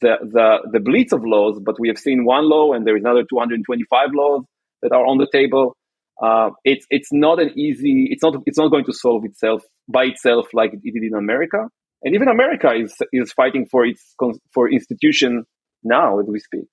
the 0.00 0.16
the, 0.22 0.70
the 0.72 0.80
blitz 0.80 1.12
of 1.12 1.22
laws, 1.24 1.60
but 1.64 1.78
we 1.78 1.88
have 1.88 1.98
seen 1.98 2.24
one 2.24 2.48
law, 2.48 2.72
and 2.72 2.86
there 2.86 2.96
is 2.96 3.02
another 3.02 3.24
225 3.28 4.08
laws 4.14 4.44
that 4.82 4.92
are 4.92 5.06
on 5.06 5.18
the 5.18 5.28
table. 5.32 5.76
Uh, 6.22 6.50
it's 6.64 6.86
it's 6.90 7.12
not 7.12 7.40
an 7.40 7.56
easy. 7.58 8.08
It's 8.10 8.22
not 8.22 8.34
it's 8.46 8.58
not 8.58 8.70
going 8.70 8.84
to 8.84 8.92
solve 8.92 9.24
itself 9.24 9.62
by 9.88 10.04
itself 10.04 10.46
like 10.52 10.72
it 10.72 10.82
did 10.82 11.02
in 11.02 11.14
America, 11.14 11.68
and 12.02 12.14
even 12.14 12.28
America 12.28 12.72
is 12.72 12.94
is 13.12 13.32
fighting 13.32 13.66
for 13.70 13.84
its 13.84 14.14
for 14.52 14.70
institution 14.70 15.44
now 15.84 16.18
as 16.18 16.26
we 16.28 16.38
speak. 16.38 16.64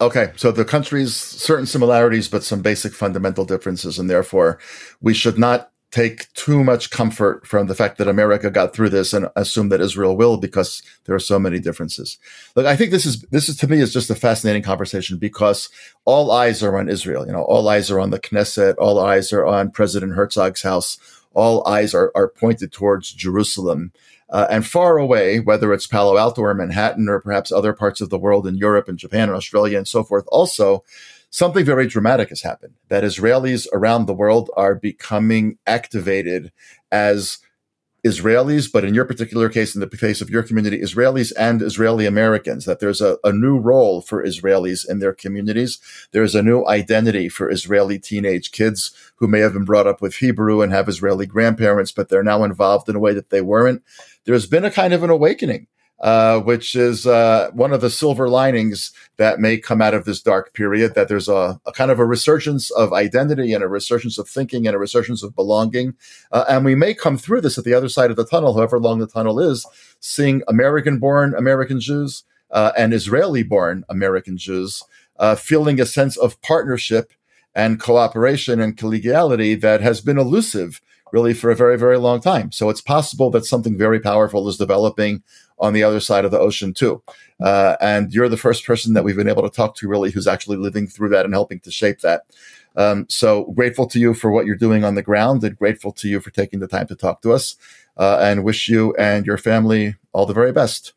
Okay, 0.00 0.32
so 0.36 0.50
the 0.50 0.64
countries 0.64 1.14
certain 1.14 1.66
similarities, 1.66 2.26
but 2.26 2.42
some 2.42 2.62
basic 2.62 2.94
fundamental 2.94 3.44
differences, 3.44 3.98
and 3.98 4.08
therefore 4.08 4.58
we 5.02 5.12
should 5.12 5.38
not 5.38 5.70
take 5.90 6.32
too 6.34 6.62
much 6.62 6.90
comfort 6.90 7.46
from 7.46 7.66
the 7.66 7.74
fact 7.74 7.98
that 7.98 8.08
America 8.08 8.48
got 8.50 8.72
through 8.72 8.88
this 8.88 9.12
and 9.12 9.28
assume 9.34 9.68
that 9.70 9.80
Israel 9.80 10.16
will 10.16 10.36
because 10.36 10.82
there 11.04 11.14
are 11.14 11.20
so 11.20 11.38
many 11.38 11.58
differences. 11.58 12.16
Look, 12.54 12.64
I 12.64 12.76
think 12.76 12.92
this 12.92 13.04
is 13.04 13.22
this 13.30 13.48
is 13.48 13.56
to 13.58 13.68
me 13.68 13.80
is 13.80 13.92
just 13.92 14.08
a 14.08 14.14
fascinating 14.14 14.62
conversation 14.62 15.18
because 15.18 15.68
all 16.04 16.30
eyes 16.30 16.62
are 16.62 16.78
on 16.78 16.88
Israel. 16.88 17.26
You 17.26 17.32
know, 17.32 17.42
all 17.42 17.68
eyes 17.68 17.90
are 17.90 18.00
on 18.00 18.10
the 18.10 18.20
Knesset, 18.20 18.76
all 18.78 19.00
eyes 19.00 19.32
are 19.32 19.44
on 19.44 19.70
President 19.70 20.14
Herzog's 20.14 20.62
house, 20.62 20.96
all 21.32 21.66
eyes 21.66 21.92
are, 21.94 22.12
are 22.14 22.28
pointed 22.28 22.72
towards 22.72 23.12
Jerusalem. 23.12 23.92
Uh, 24.30 24.46
and 24.50 24.66
far 24.66 24.98
away, 24.98 25.40
whether 25.40 25.72
it's 25.72 25.86
Palo 25.86 26.16
Alto 26.16 26.42
or 26.42 26.54
Manhattan 26.54 27.08
or 27.08 27.20
perhaps 27.20 27.50
other 27.50 27.72
parts 27.72 28.00
of 28.00 28.10
the 28.10 28.18
world 28.18 28.46
in 28.46 28.56
Europe 28.56 28.88
and 28.88 28.98
Japan 28.98 29.28
and 29.28 29.36
Australia 29.36 29.76
and 29.76 29.88
so 29.88 30.04
forth, 30.04 30.24
also, 30.28 30.84
something 31.30 31.64
very 31.64 31.86
dramatic 31.86 32.28
has 32.28 32.42
happened 32.42 32.74
that 32.88 33.04
Israelis 33.04 33.66
around 33.72 34.06
the 34.06 34.14
world 34.14 34.50
are 34.56 34.74
becoming 34.74 35.58
activated 35.66 36.52
as 36.92 37.38
Israelis, 38.04 38.70
but 38.72 38.84
in 38.84 38.94
your 38.94 39.04
particular 39.04 39.48
case, 39.48 39.74
in 39.74 39.80
the 39.80 39.86
case 39.86 40.20
of 40.20 40.30
your 40.30 40.42
community, 40.42 40.80
Israelis 40.80 41.32
and 41.38 41.60
Israeli 41.60 42.06
Americans, 42.06 42.64
that 42.64 42.80
there's 42.80 43.00
a, 43.00 43.18
a 43.24 43.32
new 43.32 43.58
role 43.58 44.00
for 44.00 44.24
Israelis 44.24 44.88
in 44.88 45.00
their 45.00 45.12
communities. 45.12 45.78
There's 46.12 46.34
a 46.34 46.42
new 46.42 46.66
identity 46.66 47.28
for 47.28 47.50
Israeli 47.50 47.98
teenage 47.98 48.52
kids 48.52 48.92
who 49.16 49.28
may 49.28 49.40
have 49.40 49.52
been 49.52 49.66
brought 49.66 49.86
up 49.86 50.00
with 50.00 50.16
Hebrew 50.16 50.62
and 50.62 50.72
have 50.72 50.88
Israeli 50.88 51.26
grandparents, 51.26 51.92
but 51.92 52.08
they're 52.08 52.22
now 52.22 52.42
involved 52.42 52.88
in 52.88 52.96
a 52.96 53.00
way 53.00 53.12
that 53.12 53.30
they 53.30 53.42
weren't. 53.42 53.82
There's 54.24 54.46
been 54.46 54.64
a 54.64 54.70
kind 54.70 54.92
of 54.92 55.02
an 55.02 55.10
awakening 55.10 55.66
uh, 56.00 56.40
which 56.40 56.74
is 56.74 57.06
uh, 57.06 57.50
one 57.52 57.72
of 57.72 57.80
the 57.80 57.90
silver 57.90 58.28
linings 58.28 58.92
that 59.18 59.38
may 59.38 59.58
come 59.58 59.82
out 59.82 59.94
of 59.94 60.04
this 60.04 60.22
dark 60.22 60.54
period. 60.54 60.94
That 60.94 61.08
there's 61.08 61.28
a, 61.28 61.60
a, 61.66 61.72
kind 61.72 61.90
of 61.90 61.98
a 61.98 62.06
resurgence 62.06 62.70
of 62.70 62.92
identity 62.92 63.52
and 63.52 63.62
a 63.62 63.68
resurgence 63.68 64.16
of 64.16 64.28
thinking 64.28 64.66
and 64.66 64.74
a 64.74 64.78
resurgence 64.78 65.22
of 65.22 65.34
belonging. 65.34 65.94
Uh, 66.32 66.44
and 66.48 66.64
we 66.64 66.74
may 66.74 66.94
come 66.94 67.18
through 67.18 67.42
this 67.42 67.58
at 67.58 67.64
the 67.64 67.74
other 67.74 67.88
side 67.88 68.10
of 68.10 68.16
the 68.16 68.24
tunnel, 68.24 68.54
however 68.54 68.78
long 68.78 68.98
the 68.98 69.06
tunnel 69.06 69.38
is, 69.38 69.66
seeing 70.00 70.42
American 70.48 70.98
born 70.98 71.34
American 71.34 71.80
Jews 71.80 72.24
uh, 72.50 72.72
and 72.76 72.94
Israeli 72.94 73.42
born 73.42 73.84
American 73.88 74.38
Jews 74.38 74.82
uh, 75.18 75.34
feeling 75.34 75.80
a 75.80 75.86
sense 75.86 76.16
of 76.16 76.40
partnership 76.40 77.12
and 77.54 77.78
cooperation 77.78 78.58
and 78.60 78.76
collegiality 78.76 79.60
that 79.60 79.82
has 79.82 80.00
been 80.00 80.18
elusive 80.18 80.80
really 81.12 81.34
for 81.34 81.50
a 81.50 81.56
very, 81.56 81.78
very 81.78 81.98
long 81.98 82.20
time. 82.20 82.52
So 82.52 82.68
it's 82.70 82.80
possible 82.80 83.30
that 83.30 83.44
something 83.44 83.76
very 83.76 84.00
powerful 84.00 84.48
is 84.48 84.56
developing 84.56 85.22
on 85.58 85.72
the 85.72 85.82
other 85.82 86.00
side 86.00 86.24
of 86.24 86.30
the 86.30 86.38
ocean 86.38 86.72
too. 86.72 87.02
Uh, 87.40 87.76
and 87.80 88.12
you're 88.12 88.28
the 88.28 88.36
first 88.36 88.66
person 88.66 88.94
that 88.94 89.04
we've 89.04 89.16
been 89.16 89.28
able 89.28 89.42
to 89.42 89.54
talk 89.54 89.76
to 89.76 89.88
really 89.88 90.10
who's 90.10 90.26
actually 90.26 90.56
living 90.56 90.86
through 90.86 91.10
that 91.10 91.24
and 91.24 91.34
helping 91.34 91.60
to 91.60 91.70
shape 91.70 92.00
that. 92.00 92.22
Um, 92.76 93.06
so 93.08 93.44
grateful 93.46 93.86
to 93.88 93.98
you 93.98 94.14
for 94.14 94.30
what 94.30 94.46
you're 94.46 94.56
doing 94.56 94.84
on 94.84 94.94
the 94.94 95.02
ground 95.02 95.42
and 95.42 95.58
grateful 95.58 95.92
to 95.92 96.08
you 96.08 96.20
for 96.20 96.30
taking 96.30 96.60
the 96.60 96.68
time 96.68 96.86
to 96.86 96.94
talk 96.94 97.22
to 97.22 97.32
us 97.32 97.56
uh, 97.96 98.18
and 98.20 98.44
wish 98.44 98.68
you 98.68 98.94
and 98.94 99.26
your 99.26 99.38
family 99.38 99.96
all 100.12 100.26
the 100.26 100.34
very 100.34 100.52
best. 100.52 100.92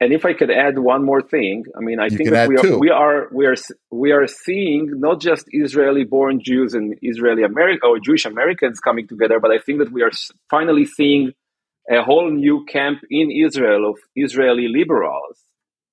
And 0.00 0.14
if 0.14 0.24
I 0.24 0.32
could 0.32 0.50
add 0.50 0.78
one 0.78 1.04
more 1.04 1.20
thing, 1.20 1.64
I 1.76 1.80
mean, 1.80 2.00
I 2.00 2.06
you 2.06 2.16
think 2.16 2.30
that 2.30 2.48
we 2.48 2.56
are, 2.56 2.78
we 2.78 2.88
are 2.90 3.28
we 3.32 3.46
are 3.46 3.56
we 3.90 4.12
are 4.12 4.26
seeing 4.26 4.98
not 4.98 5.20
just 5.20 5.44
Israeli-born 5.50 6.40
Jews 6.42 6.72
and 6.72 6.98
Israeli 7.02 7.42
American 7.42 7.86
or 7.86 7.98
Jewish 8.00 8.24
Americans 8.24 8.80
coming 8.80 9.06
together, 9.06 9.38
but 9.40 9.50
I 9.50 9.58
think 9.58 9.78
that 9.80 9.92
we 9.92 10.02
are 10.02 10.10
finally 10.48 10.86
seeing 10.86 11.32
a 11.90 12.02
whole 12.02 12.30
new 12.30 12.64
camp 12.64 13.00
in 13.10 13.30
Israel 13.30 13.90
of 13.90 13.98
Israeli 14.16 14.68
liberals, 14.68 15.38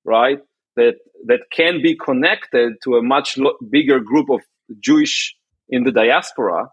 right? 0.06 0.40
That 0.78 0.96
that 1.26 1.42
can 1.52 1.82
be 1.82 1.98
connected 1.98 2.76
to 2.86 2.96
a 2.96 3.04
much 3.04 3.38
lo- 3.38 3.58
bigger 3.70 4.00
group 4.00 4.30
of 4.30 4.40
Jewish 4.80 5.36
in 5.68 5.84
the 5.84 5.92
diaspora, 5.92 6.70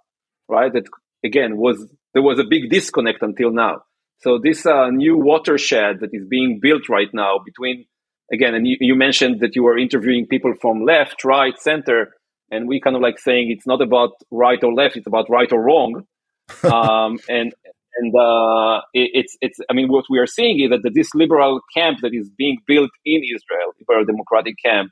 right? 0.48 0.72
That 0.72 0.86
again 1.24 1.56
was 1.56 1.84
there 2.12 2.22
was 2.22 2.38
a 2.38 2.44
big 2.44 2.70
disconnect 2.70 3.22
until 3.22 3.50
now. 3.50 3.82
So 4.20 4.38
this 4.42 4.64
uh, 4.64 4.90
new 4.90 5.16
watershed 5.16 6.00
that 6.00 6.10
is 6.12 6.26
being 6.26 6.58
built 6.60 6.88
right 6.88 7.12
now 7.12 7.40
between 7.44 7.86
again, 8.32 8.54
and 8.54 8.66
you, 8.66 8.76
you 8.80 8.94
mentioned 8.94 9.40
that 9.40 9.54
you 9.54 9.62
were 9.62 9.78
interviewing 9.78 10.26
people 10.26 10.54
from 10.60 10.84
left, 10.84 11.24
right, 11.24 11.58
center, 11.58 12.14
and 12.50 12.68
we 12.68 12.80
kind 12.80 12.96
of 12.96 13.02
like 13.02 13.18
saying 13.18 13.50
it's 13.50 13.66
not 13.66 13.82
about 13.82 14.12
right 14.30 14.62
or 14.62 14.72
left; 14.72 14.96
it's 14.96 15.06
about 15.06 15.28
right 15.28 15.50
or 15.52 15.62
wrong. 15.62 16.04
um, 16.64 17.18
and 17.28 17.54
and 17.96 18.14
uh, 18.14 18.80
it, 18.92 19.10
it's 19.14 19.36
it's 19.40 19.58
I 19.70 19.72
mean 19.72 19.88
what 19.88 20.04
we 20.10 20.18
are 20.18 20.26
seeing 20.26 20.60
is 20.60 20.70
that 20.70 20.90
this 20.94 21.14
liberal 21.14 21.60
camp 21.76 21.98
that 22.02 22.12
is 22.12 22.30
being 22.36 22.58
built 22.66 22.90
in 23.04 23.22
Israel, 23.22 23.72
liberal 23.78 24.04
democratic 24.04 24.56
camp, 24.64 24.90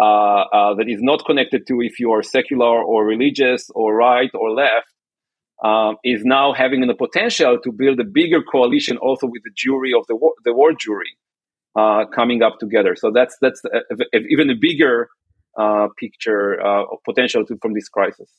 uh, 0.00 0.04
uh, 0.04 0.74
that 0.74 0.88
is 0.88 1.00
not 1.02 1.24
connected 1.24 1.66
to 1.68 1.80
if 1.80 1.98
you 1.98 2.12
are 2.12 2.22
secular 2.22 2.82
or 2.82 3.04
religious 3.04 3.70
or 3.74 3.94
right 3.94 4.30
or 4.34 4.50
left, 4.50 4.88
um, 5.64 5.96
is 6.04 6.24
now 6.24 6.52
having 6.52 6.86
the 6.86 6.94
potential 6.94 7.58
to 7.62 7.72
build 7.72 7.98
a 8.00 8.04
bigger 8.04 8.42
coalition 8.42 8.96
also 8.98 9.26
with 9.26 9.42
the 9.44 9.50
Jewry 9.50 9.98
of 9.98 10.06
the 10.06 10.16
war, 10.16 10.34
the 10.44 10.52
war 10.52 10.72
Jewry 10.72 11.12
uh, 11.76 12.06
coming 12.06 12.42
up 12.42 12.58
together. 12.58 12.94
So 12.96 13.10
that's 13.10 13.36
that's 13.40 13.62
a, 13.64 13.78
a, 14.14 14.18
even 14.28 14.50
a 14.50 14.54
bigger 14.54 15.08
uh, 15.56 15.88
picture 15.98 16.60
uh, 16.60 16.84
of 16.84 16.98
potential 17.04 17.44
to, 17.46 17.56
from 17.62 17.74
this 17.74 17.88
crisis. 17.88 18.30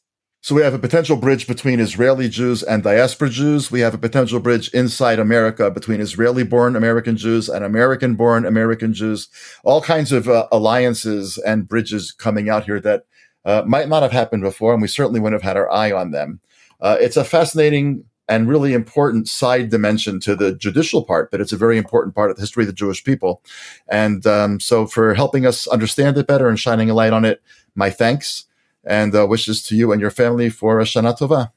So 0.42 0.54
we 0.56 0.62
have 0.62 0.76
a 0.76 0.80
potential 0.80 1.18
bridge 1.18 1.48
between 1.48 1.80
Israeli 1.80 2.30
Jews 2.30 2.62
and 2.62 2.84
diaspora 2.84 3.30
Jews. 3.30 3.72
We 3.72 3.80
have 3.80 3.96
a 3.96 3.98
potential 3.98 4.40
bridge 4.40 4.70
inside 4.70 5.18
America 5.20 5.72
between 5.72 6.00
Israeli 6.00 6.44
born 6.44 6.76
American 6.76 7.18
Jews 7.18 7.50
and 7.50 7.66
American 7.66 8.16
born 8.16 8.46
American 8.46 8.94
Jews. 8.94 9.30
All 9.64 9.82
kinds 9.82 10.12
of 10.12 10.30
uh, 10.30 10.48
alliances 10.52 11.40
and 11.40 11.68
bridges 11.68 12.12
coming 12.12 12.50
out 12.50 12.66
here 12.66 12.80
that 12.82 13.06
uh, 13.46 13.64
might 13.66 13.90
not 13.90 14.04
have 14.04 14.12
happened 14.12 14.44
before, 14.44 14.74
and 14.74 14.82
we 14.82 14.88
certainly 14.88 15.20
wouldn't 15.20 15.42
have 15.42 15.48
had 15.48 15.58
our 15.58 15.72
eye 15.72 15.92
on 15.92 16.12
them. 16.12 16.40
Uh, 16.80 16.98
it's 17.00 17.18
a 17.18 17.24
fascinating 17.24 18.06
and 18.30 18.50
really 18.50 18.74
important 18.74 19.28
side 19.28 19.70
dimension 19.70 20.20
to 20.20 20.36
the 20.36 20.54
judicial 20.54 21.04
part, 21.04 21.32
but 21.32 21.40
it's 21.40 21.54
a 21.54 21.58
very 21.58 21.78
important 21.78 22.14
part 22.14 22.30
of 22.30 22.36
the 22.36 22.42
history 22.42 22.64
of 22.64 22.68
the 22.68 22.74
Jewish 22.74 23.04
people. 23.04 23.42
And 23.88 24.26
um, 24.28 24.60
so, 24.60 24.86
for 24.86 25.14
helping 25.14 25.46
us 25.46 25.68
understand 25.68 26.18
it 26.18 26.28
better 26.28 26.50
and 26.50 26.60
shining 26.60 26.90
a 26.90 26.94
light 26.94 27.14
on 27.14 27.26
it, 27.26 27.42
my 27.76 27.90
thanks 27.90 28.46
and 28.84 29.16
uh, 29.16 29.26
wishes 29.28 29.62
to 29.64 29.76
you 29.76 29.92
and 29.92 30.02
your 30.02 30.12
family 30.12 30.50
for 30.50 30.80
a 30.80 30.84
Shana 30.84 31.18
Tova. 31.18 31.52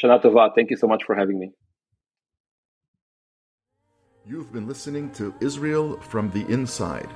Shana 0.00 0.22
Tova. 0.22 0.54
Thank 0.54 0.70
you 0.70 0.76
so 0.76 0.86
much 0.86 1.02
for 1.04 1.14
having 1.14 1.38
me. 1.38 1.52
You've 4.26 4.52
been 4.52 4.66
listening 4.66 5.10
to 5.12 5.34
Israel 5.40 5.98
from 6.00 6.30
the 6.32 6.44
Inside. 6.52 7.08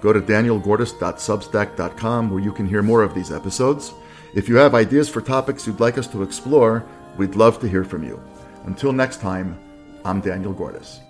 Go 0.00 0.12
to 0.12 0.20
danielgordis.substack.com 0.20 2.30
where 2.30 2.40
you 2.40 2.52
can 2.52 2.66
hear 2.66 2.82
more 2.82 3.02
of 3.02 3.14
these 3.14 3.30
episodes. 3.30 3.94
If 4.34 4.48
you 4.48 4.56
have 4.56 4.74
ideas 4.74 5.08
for 5.08 5.20
topics 5.20 5.64
you'd 5.64 5.78
like 5.78 5.96
us 5.96 6.08
to 6.08 6.24
explore, 6.24 6.84
we'd 7.16 7.36
love 7.36 7.60
to 7.60 7.68
hear 7.68 7.84
from 7.84 8.02
you. 8.02 8.20
Until 8.64 8.92
next 8.92 9.20
time, 9.20 9.56
I'm 10.04 10.20
Daniel 10.20 10.52
Gordis. 10.52 11.03